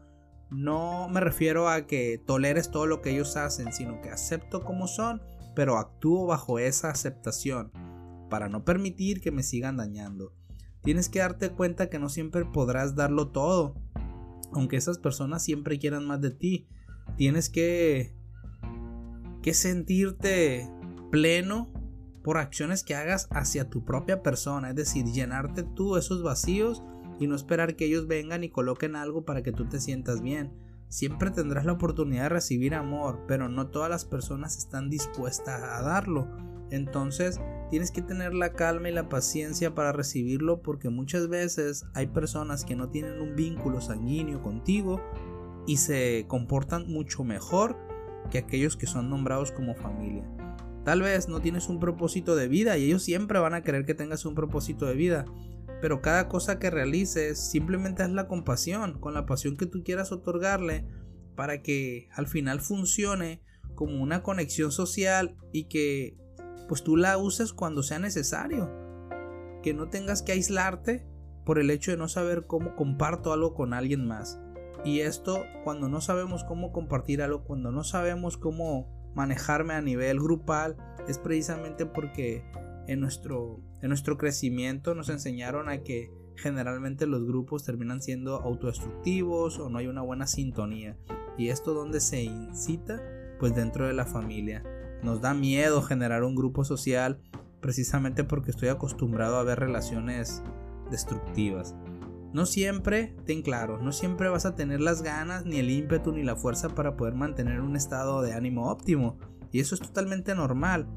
no 0.51 1.07
me 1.09 1.19
refiero 1.19 1.69
a 1.69 1.85
que 1.85 2.17
toleres 2.17 2.71
todo 2.71 2.87
lo 2.87 3.01
que 3.01 3.11
ellos 3.11 3.37
hacen, 3.37 3.71
sino 3.71 4.01
que 4.01 4.09
acepto 4.09 4.63
como 4.63 4.87
son, 4.87 5.21
pero 5.55 5.77
actúo 5.77 6.25
bajo 6.25 6.59
esa 6.59 6.89
aceptación 6.89 7.71
para 8.29 8.49
no 8.49 8.63
permitir 8.63 9.21
que 9.21 9.31
me 9.31 9.43
sigan 9.43 9.77
dañando. 9.77 10.33
Tienes 10.81 11.09
que 11.09 11.19
darte 11.19 11.49
cuenta 11.49 11.89
que 11.89 11.99
no 11.99 12.09
siempre 12.09 12.45
podrás 12.45 12.95
darlo 12.95 13.29
todo. 13.29 13.75
aunque 14.51 14.77
esas 14.77 14.97
personas 14.97 15.43
siempre 15.43 15.77
quieran 15.77 16.07
más 16.07 16.21
de 16.21 16.31
ti. 16.31 16.67
Tienes 17.17 17.49
que, 17.51 18.15
que 19.43 19.53
sentirte 19.53 20.67
pleno 21.11 21.71
por 22.23 22.39
acciones 22.39 22.83
que 22.83 22.95
hagas 22.95 23.27
hacia 23.29 23.69
tu 23.69 23.85
propia 23.85 24.23
persona, 24.23 24.69
es 24.69 24.75
decir, 24.75 25.05
llenarte 25.05 25.63
tú 25.63 25.97
esos 25.97 26.23
vacíos 26.23 26.83
y 27.19 27.27
no 27.27 27.35
esperar 27.35 27.75
que 27.75 27.85
ellos 27.85 28.07
vengan 28.07 28.43
y 28.43 28.49
coloquen 28.49 28.95
algo 28.95 29.25
para 29.25 29.43
que 29.43 29.51
tú 29.51 29.65
te 29.65 29.79
sientas 29.79 30.21
bien. 30.21 30.51
Siempre 30.87 31.29
tendrás 31.29 31.65
la 31.65 31.73
oportunidad 31.73 32.23
de 32.23 32.29
recibir 32.29 32.73
amor, 32.73 33.25
pero 33.27 33.49
no 33.49 33.67
todas 33.67 33.89
las 33.89 34.05
personas 34.05 34.57
están 34.57 34.89
dispuestas 34.89 35.61
a 35.61 35.81
darlo. 35.83 36.27
Entonces, 36.71 37.39
tienes 37.69 37.91
que 37.91 38.01
tener 38.01 38.33
la 38.33 38.53
calma 38.53 38.89
y 38.89 38.93
la 38.93 39.09
paciencia 39.09 39.75
para 39.75 39.91
recibirlo 39.91 40.61
porque 40.61 40.89
muchas 40.89 41.27
veces 41.27 41.85
hay 41.93 42.07
personas 42.07 42.65
que 42.65 42.75
no 42.75 42.89
tienen 42.89 43.21
un 43.21 43.35
vínculo 43.35 43.81
sanguíneo 43.81 44.41
contigo 44.41 45.01
y 45.67 45.77
se 45.77 46.25
comportan 46.27 46.91
mucho 46.91 47.23
mejor 47.23 47.77
que 48.31 48.39
aquellos 48.39 48.75
que 48.75 48.87
son 48.87 49.09
nombrados 49.09 49.51
como 49.51 49.75
familia. 49.75 50.27
Tal 50.83 51.01
vez 51.01 51.27
no 51.27 51.41
tienes 51.41 51.69
un 51.69 51.79
propósito 51.79 52.35
de 52.35 52.47
vida 52.47 52.77
y 52.77 52.85
ellos 52.85 53.03
siempre 53.03 53.39
van 53.39 53.53
a 53.53 53.61
querer 53.61 53.85
que 53.85 53.93
tengas 53.93 54.25
un 54.25 54.33
propósito 54.33 54.85
de 54.85 54.95
vida, 54.95 55.25
pero 55.81 56.01
cada 56.01 56.27
cosa 56.27 56.59
que 56.59 56.69
realices 56.69 57.39
simplemente 57.39 58.03
es 58.03 58.09
la 58.09 58.27
compasión, 58.27 58.99
con 58.99 59.13
la 59.13 59.25
pasión 59.25 59.57
que 59.57 59.65
tú 59.65 59.83
quieras 59.83 60.11
otorgarle 60.11 60.85
para 61.35 61.61
que 61.61 62.09
al 62.13 62.27
final 62.27 62.59
funcione 62.59 63.41
como 63.75 64.01
una 64.03 64.23
conexión 64.23 64.71
social 64.71 65.37
y 65.53 65.65
que 65.69 66.17
pues 66.67 66.83
tú 66.83 66.97
la 66.97 67.17
uses 67.17 67.53
cuando 67.53 67.81
sea 67.81 67.99
necesario. 67.99 68.69
Que 69.63 69.73
no 69.73 69.89
tengas 69.89 70.21
que 70.21 70.33
aislarte 70.33 71.05
por 71.45 71.59
el 71.59 71.71
hecho 71.71 71.91
de 71.91 71.97
no 71.97 72.07
saber 72.07 72.45
cómo 72.45 72.75
comparto 72.75 73.33
algo 73.33 73.53
con 73.53 73.73
alguien 73.73 74.05
más. 74.05 74.39
Y 74.85 74.99
esto 74.99 75.43
cuando 75.63 75.89
no 75.89 76.01
sabemos 76.01 76.43
cómo 76.43 76.71
compartir 76.71 77.21
algo, 77.21 77.43
cuando 77.43 77.71
no 77.71 77.83
sabemos 77.83 78.37
cómo 78.37 79.11
manejarme 79.15 79.73
a 79.73 79.81
nivel 79.81 80.19
grupal, 80.19 80.77
es 81.07 81.17
precisamente 81.17 81.85
porque 81.85 82.43
en 82.87 82.99
nuestro, 82.99 83.61
en 83.81 83.89
nuestro 83.89 84.17
crecimiento 84.17 84.93
nos 84.95 85.09
enseñaron 85.09 85.69
a 85.69 85.83
que 85.83 86.11
generalmente 86.35 87.07
los 87.07 87.25
grupos 87.25 87.63
terminan 87.63 88.01
siendo 88.01 88.35
autodestructivos 88.41 89.59
o 89.59 89.69
no 89.69 89.77
hay 89.77 89.87
una 89.87 90.01
buena 90.01 90.27
sintonía. 90.27 90.97
¿Y 91.37 91.49
esto 91.49 91.73
donde 91.73 91.99
se 91.99 92.23
incita? 92.23 93.01
Pues 93.39 93.55
dentro 93.55 93.87
de 93.87 93.93
la 93.93 94.05
familia. 94.05 94.63
Nos 95.01 95.21
da 95.21 95.33
miedo 95.33 95.81
generar 95.81 96.23
un 96.23 96.35
grupo 96.35 96.65
social 96.65 97.21
precisamente 97.61 98.23
porque 98.23 98.51
estoy 98.51 98.69
acostumbrado 98.69 99.37
a 99.37 99.43
ver 99.43 99.59
relaciones 99.59 100.43
destructivas. 100.91 101.75
No 102.33 102.45
siempre, 102.45 103.15
ten 103.25 103.41
claro, 103.41 103.81
no 103.81 103.91
siempre 103.91 104.29
vas 104.29 104.45
a 104.45 104.55
tener 104.55 104.81
las 104.81 105.01
ganas, 105.01 105.45
ni 105.45 105.57
el 105.57 105.69
ímpetu, 105.69 106.11
ni 106.11 106.23
la 106.23 106.35
fuerza 106.35 106.69
para 106.69 106.95
poder 106.95 107.15
mantener 107.15 107.61
un 107.61 107.75
estado 107.75 108.21
de 108.21 108.33
ánimo 108.33 108.69
óptimo. 108.69 109.17
Y 109.51 109.61
eso 109.61 109.73
es 109.73 109.81
totalmente 109.81 110.35
normal 110.35 110.87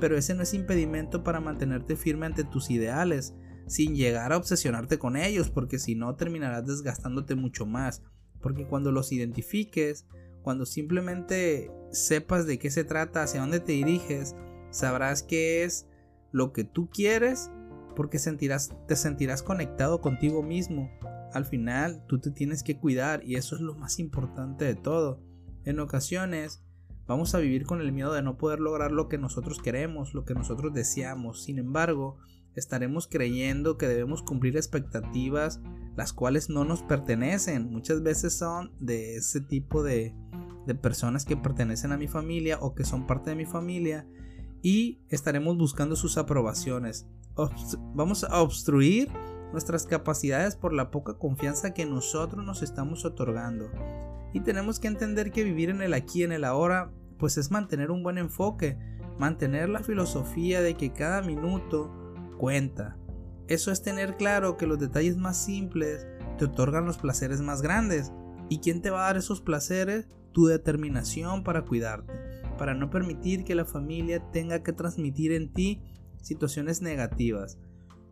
pero 0.00 0.16
ese 0.16 0.34
no 0.34 0.42
es 0.42 0.54
impedimento 0.54 1.22
para 1.22 1.40
mantenerte 1.40 1.96
firme 1.96 2.26
ante 2.26 2.44
tus 2.44 2.70
ideales, 2.70 3.34
sin 3.66 3.94
llegar 3.94 4.32
a 4.32 4.36
obsesionarte 4.36 4.98
con 4.98 5.16
ellos, 5.16 5.50
porque 5.50 5.78
si 5.78 5.94
no 5.94 6.16
terminarás 6.16 6.66
desgastándote 6.66 7.34
mucho 7.36 7.66
más, 7.66 8.02
porque 8.40 8.66
cuando 8.66 8.90
los 8.90 9.12
identifiques, 9.12 10.06
cuando 10.42 10.66
simplemente 10.66 11.70
sepas 11.92 12.46
de 12.46 12.58
qué 12.58 12.70
se 12.70 12.84
trata, 12.84 13.22
hacia 13.22 13.40
dónde 13.40 13.60
te 13.60 13.72
diriges, 13.72 14.34
sabrás 14.70 15.22
qué 15.22 15.64
es 15.64 15.86
lo 16.32 16.52
que 16.52 16.64
tú 16.64 16.88
quieres, 16.90 17.50
porque 17.94 18.18
sentirás, 18.18 18.72
te 18.88 18.96
sentirás 18.96 19.42
conectado 19.42 20.00
contigo 20.00 20.42
mismo. 20.42 20.90
Al 21.32 21.44
final, 21.44 22.04
tú 22.06 22.18
te 22.18 22.30
tienes 22.30 22.62
que 22.62 22.78
cuidar 22.78 23.22
y 23.24 23.36
eso 23.36 23.54
es 23.54 23.60
lo 23.60 23.74
más 23.74 23.98
importante 23.98 24.64
de 24.64 24.74
todo. 24.74 25.22
En 25.64 25.78
ocasiones, 25.78 26.64
Vamos 27.06 27.34
a 27.34 27.38
vivir 27.38 27.66
con 27.66 27.80
el 27.80 27.92
miedo 27.92 28.12
de 28.12 28.22
no 28.22 28.36
poder 28.36 28.60
lograr 28.60 28.92
lo 28.92 29.08
que 29.08 29.18
nosotros 29.18 29.60
queremos, 29.60 30.14
lo 30.14 30.24
que 30.24 30.34
nosotros 30.34 30.72
deseamos. 30.72 31.42
Sin 31.42 31.58
embargo, 31.58 32.18
estaremos 32.54 33.06
creyendo 33.06 33.78
que 33.78 33.88
debemos 33.88 34.22
cumplir 34.22 34.56
expectativas 34.56 35.60
las 35.96 36.12
cuales 36.12 36.48
no 36.48 36.64
nos 36.64 36.82
pertenecen. 36.82 37.70
Muchas 37.70 38.02
veces 38.02 38.36
son 38.36 38.72
de 38.78 39.16
ese 39.16 39.40
tipo 39.40 39.82
de, 39.82 40.14
de 40.66 40.74
personas 40.74 41.24
que 41.24 41.36
pertenecen 41.36 41.92
a 41.92 41.96
mi 41.96 42.08
familia 42.08 42.58
o 42.60 42.74
que 42.74 42.84
son 42.84 43.06
parte 43.06 43.30
de 43.30 43.36
mi 43.36 43.46
familia 43.46 44.06
y 44.62 45.00
estaremos 45.08 45.56
buscando 45.56 45.96
sus 45.96 46.18
aprobaciones. 46.18 47.06
vamos 47.94 48.24
a 48.24 48.40
obstruir 48.40 49.10
nuestras 49.52 49.86
capacidades 49.86 50.54
por 50.56 50.72
la 50.72 50.90
poca 50.90 51.14
confianza 51.18 51.74
que 51.74 51.86
nosotros 51.86 52.44
nos 52.44 52.62
estamos 52.62 53.04
otorgando. 53.04 53.70
Y 54.32 54.40
tenemos 54.40 54.78
que 54.78 54.88
entender 54.88 55.32
que 55.32 55.44
vivir 55.44 55.70
en 55.70 55.82
el 55.82 55.94
aquí 55.94 56.20
y 56.20 56.24
en 56.24 56.32
el 56.32 56.44
ahora 56.44 56.92
pues 57.18 57.36
es 57.36 57.50
mantener 57.50 57.90
un 57.90 58.02
buen 58.02 58.18
enfoque, 58.18 58.78
mantener 59.18 59.68
la 59.68 59.80
filosofía 59.80 60.62
de 60.62 60.74
que 60.74 60.92
cada 60.92 61.22
minuto 61.22 61.92
cuenta. 62.38 62.96
Eso 63.46 63.70
es 63.70 63.82
tener 63.82 64.16
claro 64.16 64.56
que 64.56 64.66
los 64.66 64.78
detalles 64.78 65.16
más 65.16 65.44
simples 65.44 66.06
te 66.38 66.46
otorgan 66.46 66.86
los 66.86 66.98
placeres 66.98 67.40
más 67.40 67.62
grandes. 67.62 68.12
¿Y 68.48 68.60
quién 68.60 68.80
te 68.80 68.90
va 68.90 69.02
a 69.02 69.06
dar 69.06 69.16
esos 69.16 69.40
placeres? 69.40 70.08
Tu 70.32 70.46
determinación 70.46 71.44
para 71.44 71.62
cuidarte, 71.62 72.12
para 72.56 72.74
no 72.74 72.88
permitir 72.88 73.44
que 73.44 73.54
la 73.54 73.64
familia 73.64 74.30
tenga 74.30 74.62
que 74.62 74.72
transmitir 74.72 75.32
en 75.32 75.52
ti 75.52 75.82
situaciones 76.22 76.80
negativas. 76.80 77.58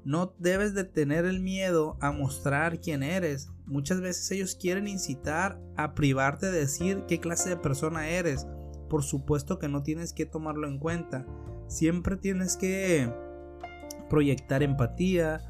No 0.09 0.35
debes 0.39 0.73
de 0.73 0.85
tener 0.85 1.27
el 1.27 1.41
miedo 1.41 1.99
a 2.01 2.13
mostrar 2.13 2.81
quién 2.81 3.03
eres. 3.03 3.51
Muchas 3.67 4.01
veces 4.01 4.31
ellos 4.31 4.55
quieren 4.55 4.89
incitar 4.89 5.61
a 5.77 5.95
privarte 5.95 6.47
de 6.51 6.61
decir 6.61 7.05
qué 7.07 7.21
clase 7.21 7.51
de 7.51 7.59
persona 7.59 8.09
eres 8.09 8.47
por 8.89 9.05
supuesto 9.05 9.59
que 9.59 9.69
no 9.69 9.83
tienes 9.83 10.13
que 10.13 10.27
tomarlo 10.27 10.67
en 10.67 10.79
cuenta. 10.79 11.27
Siempre 11.67 12.17
tienes 12.17 12.57
que 12.57 13.13
proyectar 14.09 14.63
empatía 14.63 15.41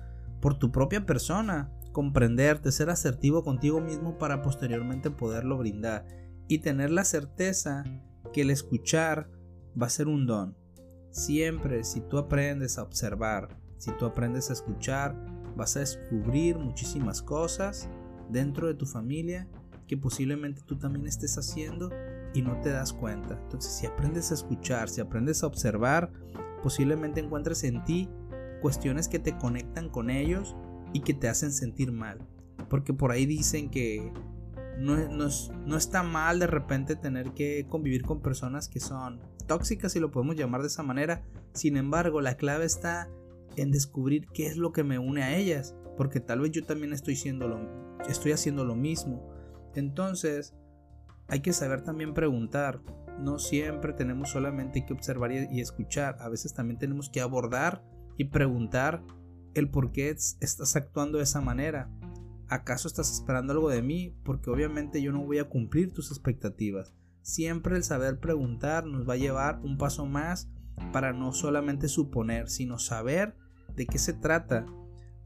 por 0.41 0.59
tu 0.59 0.73
propia 0.73 1.07
persona, 1.07 1.73
comprenderte, 1.93 2.73
ser 2.73 2.91
asertivo 2.91 3.45
contigo 3.45 3.81
mismo 3.81 4.19
para 4.19 4.43
posteriormente 4.43 5.11
poderlo 5.11 5.59
brindar 5.59 6.07
y 6.49 6.59
tener 6.59 6.91
la 6.91 7.05
certeza 7.05 7.85
que 8.33 8.43
el 8.43 8.51
escuchar 8.51 9.31
va 9.81 9.87
a 9.87 9.91
ser 9.91 10.09
un 10.09 10.27
don. 10.27 10.57
Siempre 11.11 11.85
si 11.85 12.01
tú 12.01 12.19
aprendes 12.19 12.79
a 12.79 12.83
observar, 12.83 13.57
si 13.79 13.93
tú 13.93 14.07
aprendes 14.07 14.51
a 14.51 14.53
escuchar, 14.53 15.17
vas 15.57 15.77
a 15.77 15.81
descubrir 15.81 16.59
muchísimas 16.59 17.23
cosas 17.23 17.89
dentro 18.29 18.67
de 18.67 18.75
tu 18.75 18.87
familia 18.87 19.49
que 19.87 19.97
posiblemente 19.97 20.63
tú 20.67 20.79
también 20.79 21.07
estés 21.07 21.39
haciendo 21.39 21.91
y 22.35 22.43
no 22.43 22.61
te 22.61 22.71
das 22.71 22.93
cuenta. 22.93 23.39
Entonces, 23.43 23.73
si 23.73 23.87
aprendes 23.87 24.31
a 24.31 24.35
escuchar, 24.35 24.89
si 24.89 25.01
aprendes 25.01 25.43
a 25.43 25.47
observar, 25.47 26.13
posiblemente 26.63 27.21
encuentres 27.21 27.65
en 27.65 27.83
ti 27.85 28.09
cuestiones 28.61 29.09
que 29.09 29.19
te 29.19 29.37
conectan 29.37 29.89
con 29.89 30.11
ellos 30.11 30.55
y 30.93 31.01
que 31.01 31.15
te 31.15 31.29
hacen 31.29 31.53
sentir 31.53 31.91
mal. 31.91 32.19
Porque 32.69 32.93
por 32.93 33.13
ahí 33.13 33.25
dicen 33.25 33.71
que 33.71 34.13
no, 34.79 34.97
no, 35.09 35.77
está 35.77 36.03
mal 36.03 36.39
de 36.39 36.47
repente 36.47 36.95
tener 36.95 37.33
que 37.33 37.67
convivir 37.69 38.03
con 38.03 38.21
personas 38.21 38.69
que 38.69 38.81
son 38.81 39.21
tóxicas, 39.47 39.93
si 39.93 40.01
lo 40.01 40.11
podemos 40.11 40.37
llamar 40.37 40.61
de 40.61 40.69
esa 40.69 40.83
manera. 40.83 41.23
Sin 41.55 41.77
embargo, 41.77 42.21
la 42.21 42.37
clave 42.37 42.67
está 42.67 43.09
en 43.63 43.71
descubrir 43.71 44.27
qué 44.33 44.47
es 44.47 44.57
lo 44.57 44.73
que 44.73 44.85
me 44.85 44.99
une 44.99 45.23
a 45.23 45.37
ellas. 45.37 45.75
Porque 45.97 46.21
tal 46.21 46.41
vez 46.41 46.53
yo 46.53 46.65
también 46.65 46.93
estoy, 46.93 47.17
lo, 47.33 47.99
estoy 48.09 48.33
haciendo 48.33 48.65
lo 48.65 48.77
mismo. 48.77 49.29
Entonces, 49.75 50.55
hay 51.29 51.41
que 51.41 51.53
saber 51.53 51.83
también 51.83 52.15
preguntar. 52.15 52.81
No 53.19 53.39
siempre 53.39 53.93
tenemos 53.93 54.31
solamente 54.31 54.85
que 54.87 54.93
observar 54.93 55.33
y, 55.33 55.61
escuchar. 55.61 56.17
A 56.21 56.29
veces 56.29 56.55
también 56.55 56.79
tenemos 56.79 57.11
que 57.11 57.21
abordar 57.21 57.85
y 58.17 58.25
preguntar 58.25 59.05
el 59.55 59.71
por 59.71 59.91
qué 59.93 60.11
estás 60.11 60.77
actuando 60.77 61.19
de 61.19 61.25
esa 61.25 61.41
manera. 61.41 61.91
¿Acaso 62.49 62.89
estás 62.89 63.13
esperando 63.13 63.53
algo 63.53 63.69
de 63.69 63.83
mí? 63.83 64.17
Porque 64.25 64.51
obviamente 64.51 65.03
yo 65.03 65.13
no 65.13 65.25
voy 65.25 65.39
a 65.39 65.49
cumplir 65.49 65.93
tus 65.93 66.11
expectativas. 66.11 66.95
Siempre 67.23 67.77
el 67.77 67.85
saber 67.85 68.21
preguntar 68.21 68.87
nos 68.87 69.07
va 69.07 69.15
a 69.15 69.19
llevar 69.19 69.61
un 69.63 69.77
paso 69.77 70.07
más 70.07 70.49
para 70.93 71.13
no 71.13 71.33
solamente 71.33 71.89
suponer, 71.89 72.49
sino 72.49 72.79
saber 72.79 73.37
de 73.79 73.87
qué 73.87 73.99
se 73.99 74.13
trata. 74.13 74.67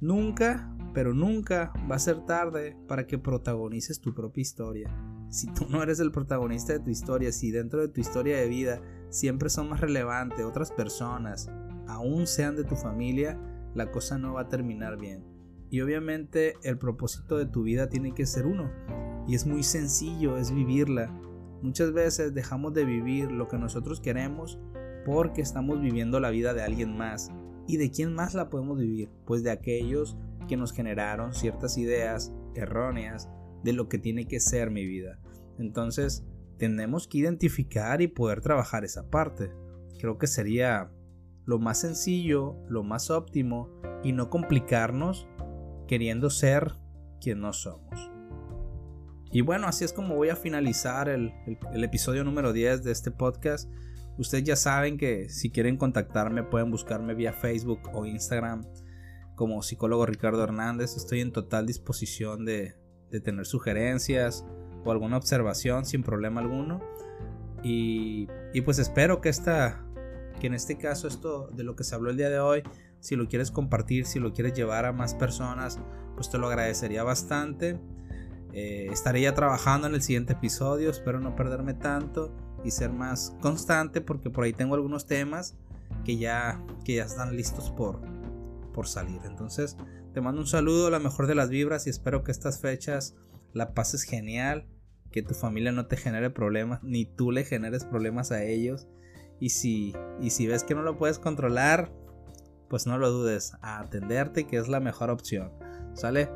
Nunca, 0.01 0.73
pero 0.95 1.13
nunca 1.15 1.73
va 1.91 1.97
a 1.97 1.99
ser 1.99 2.25
tarde 2.25 2.77
para 2.87 3.09
que 3.09 3.19
protagonices 3.19 4.01
tu 4.01 4.15
propia 4.15 4.43
historia 4.43 5.13
si 5.33 5.47
tú 5.47 5.67
no 5.71 5.83
eres 5.83 5.99
el 5.99 6.13
protagonista 6.13 6.75
de 6.75 6.81
tu 6.81 6.91
historia, 6.91 7.33
si 7.33 7.51
dentro 7.51 7.81
de 7.81 7.89
tu 7.89 8.03
historia 8.03 8.37
de 8.37 8.49
vida 8.49 8.83
siempre 9.09 9.49
son 9.49 9.71
más 9.71 9.81
relevantes 9.81 10.45
otras 10.45 10.71
personas, 10.71 11.51
aún 11.89 12.27
sean 12.27 12.55
de 12.55 12.65
tu 12.65 12.77
familia, 12.77 13.41
la 13.75 13.91
cosa 13.91 14.19
no 14.19 14.35
va 14.35 14.43
a 14.43 14.49
terminar 14.49 14.99
bien. 14.99 15.25
Y 15.71 15.81
obviamente 15.81 16.53
el 16.65 16.77
propósito 16.77 17.39
de 17.39 17.47
tu 17.47 17.63
vida 17.63 17.89
tiene 17.89 18.13
que 18.13 18.27
ser 18.27 18.45
uno. 18.45 18.71
Y 19.27 19.35
es 19.35 19.47
muy 19.47 19.63
sencillo, 19.63 20.37
es 20.37 20.53
vivirla. 20.53 21.07
Muchas 21.63 21.95
veces 21.95 22.35
dejamos 22.35 22.75
de 22.75 22.85
vivir 22.85 23.33
lo 23.33 23.49
que 23.49 23.57
nosotros 23.57 24.01
queremos 24.01 24.59
porque 25.07 25.41
estamos 25.41 25.81
viviendo 25.81 26.21
la 26.21 26.29
vida 26.29 26.53
de 26.53 26.63
alguien 26.63 26.95
más. 26.95 27.33
¿Y 27.73 27.79
de 27.79 27.91
quién 27.91 28.13
más 28.13 28.35
la 28.35 28.51
podemos 28.51 28.79
vivir? 28.79 29.09
Pues 29.25 29.43
de 29.43 29.51
aquellos 29.51 30.19
que 30.47 30.59
nos 30.59 30.75
generaron 30.75 31.33
ciertas 31.33 31.79
ideas 31.79 32.31
erróneas 32.55 33.31
de 33.65 33.73
lo 33.73 33.89
que 33.89 33.97
tiene 33.97 34.29
que 34.29 34.41
ser 34.41 34.71
mi 34.71 34.85
vida. 34.85 35.19
Entonces, 35.59 36.23
tenemos 36.59 37.09
que 37.09 37.17
identificar 37.17 38.03
y 38.03 38.09
poder 38.09 38.43
trabajar 38.43 38.85
esa 38.85 39.09
parte. 39.09 39.53
Creo 39.99 40.19
que 40.19 40.27
sería 40.27 40.93
lo 41.47 41.59
más 41.59 41.81
sencillo, 41.81 42.59
lo 42.69 42.83
más 42.83 43.09
óptimo 43.09 43.71
y 44.05 44.13
no 44.13 44.29
complicarnos 44.29 45.27
queriendo 45.89 46.29
ser 46.29 46.75
quien 47.23 47.41
no 47.41 47.55
somos. 47.55 48.11
Y 49.31 49.41
bueno, 49.41 49.67
así 49.67 49.87
es 49.87 49.95
como 49.95 50.15
voy 50.17 50.29
a 50.29 50.37
finalizar 50.37 51.09
el, 51.09 51.33
episodio 51.73 52.23
número 52.23 52.53
10 52.53 52.85
de 52.85 52.93
este 52.93 53.11
podcast. 53.11 53.71
Ustedes 54.19 54.45
ya 54.45 54.57
saben 54.57 54.99
que 54.99 55.29
si 55.29 55.51
quieren 55.51 55.77
contactarme 55.77 56.43
pueden 56.43 56.71
buscarme 56.71 57.15
vía 57.15 57.33
Facebook 57.33 57.81
o 57.95 58.05
Instagram 58.05 58.63
como 59.35 59.63
psicólogo 59.63 60.07
Ricardo 60.07 60.45
Hernández. 60.45 60.97
Estoy 60.97 61.21
en 61.21 61.33
total 61.33 61.67
disposición 61.67 62.45
de, 62.45 62.77
tener 63.25 63.45
sugerencias 63.45 64.45
o 64.85 64.91
alguna 64.91 65.17
observación 65.17 65.85
sin 65.85 66.03
problema 66.03 66.41
alguno. 66.41 66.81
Y, 67.63 68.29
y, 68.53 68.61
pues 68.63 68.79
espero 68.79 69.21
que 69.21 69.29
esta, 69.29 69.85
que 70.41 70.47
en 70.49 70.55
este 70.55 70.79
caso 70.79 71.07
esto 71.07 71.49
de 71.49 71.63
lo 71.63 71.77
que 71.77 71.85
se 71.85 71.95
habló 71.95 72.11
el 72.11 72.17
día 72.17 72.31
de 72.31 72.41
hoy, 72.41 72.63
si 73.01 73.17
lo 73.17 73.29
quieres 73.29 73.51
compartir, 73.51 74.07
si 74.07 74.19
lo 74.19 74.33
quieres 74.33 74.55
llevar 74.55 74.87
a 74.87 74.93
más 74.93 75.15
personas, 75.15 75.79
pues 76.15 76.31
te 76.31 76.39
lo 76.39 76.49
agradecería 76.49 77.03
bastante. 77.03 77.79
Eh, 78.53 78.89
estaré 78.93 79.23
ya 79.23 79.35
trabajando 79.35 79.87
en 79.87 79.95
el 79.95 80.03
siguiente 80.03 80.35
episodio, 80.35 80.91
espero 80.91 81.21
no 81.21 81.35
perderme 81.35 81.75
tanto 81.75 82.35
y 82.65 82.71
ser 82.71 82.91
más 82.91 83.37
constante 83.41 84.01
porque 84.01 84.31
por 84.31 84.45
ahí 84.45 84.53
tengo 84.53 84.75
algunos 84.75 85.07
temas 85.07 85.57
que 86.05 86.17
ya, 86.17 86.65
que 86.85 86.97
ya 86.97 87.05
están 87.05 87.37
listos 87.37 87.71
por, 87.71 88.01
por 88.73 88.87
salir. 88.87 89.21
Entonces, 89.25 89.77
te 90.13 90.21
mando 90.21 90.41
un 90.41 90.47
saludo, 90.47 90.91
la 90.91 90.99
mejor 90.99 91.27
de 91.27 91.35
las 91.35 91.49
vibras 91.49 91.87
y 91.87 91.91
espero 91.91 92.25
que 92.25 92.33
estas 92.33 92.61
fechas 92.61 93.17
la 93.53 93.75
pases 93.75 94.03
genial, 94.03 94.67
que 95.11 95.23
tu 95.23 95.35
familia 95.35 95.73
no 95.73 95.87
te 95.87 95.97
genere 95.97 96.31
problemas, 96.31 96.83
ni 96.83 97.05
tú 97.05 97.31
le 97.31 97.45
generes 97.45 97.85
problemas 97.85 98.33
a 98.33 98.43
ellos. 98.45 98.89
Y 99.41 99.51
si, 99.51 99.95
y 100.21 100.31
si 100.31 100.47
ves 100.47 100.65
que 100.65 100.75
no 100.75 100.83
lo 100.83 100.99
puedes 100.99 101.19
controlar, 101.19 101.93
pues 102.69 102.87
no 102.87 102.97
lo 102.99 103.11
dudes, 103.11 103.55
a 103.61 103.81
atenderte 103.81 104.47
que 104.47 104.57
es 104.57 104.69
la 104.69 104.81
mejor 104.81 105.11
opción. 105.11 105.53
¿Sale? 105.95 106.31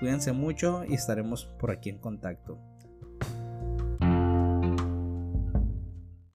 Cuídense 0.00 0.32
mucho 0.32 0.84
y 0.86 0.94
estaremos 0.94 1.46
por 1.58 1.70
aquí 1.70 1.88
en 1.88 1.98
contacto. 1.98 2.58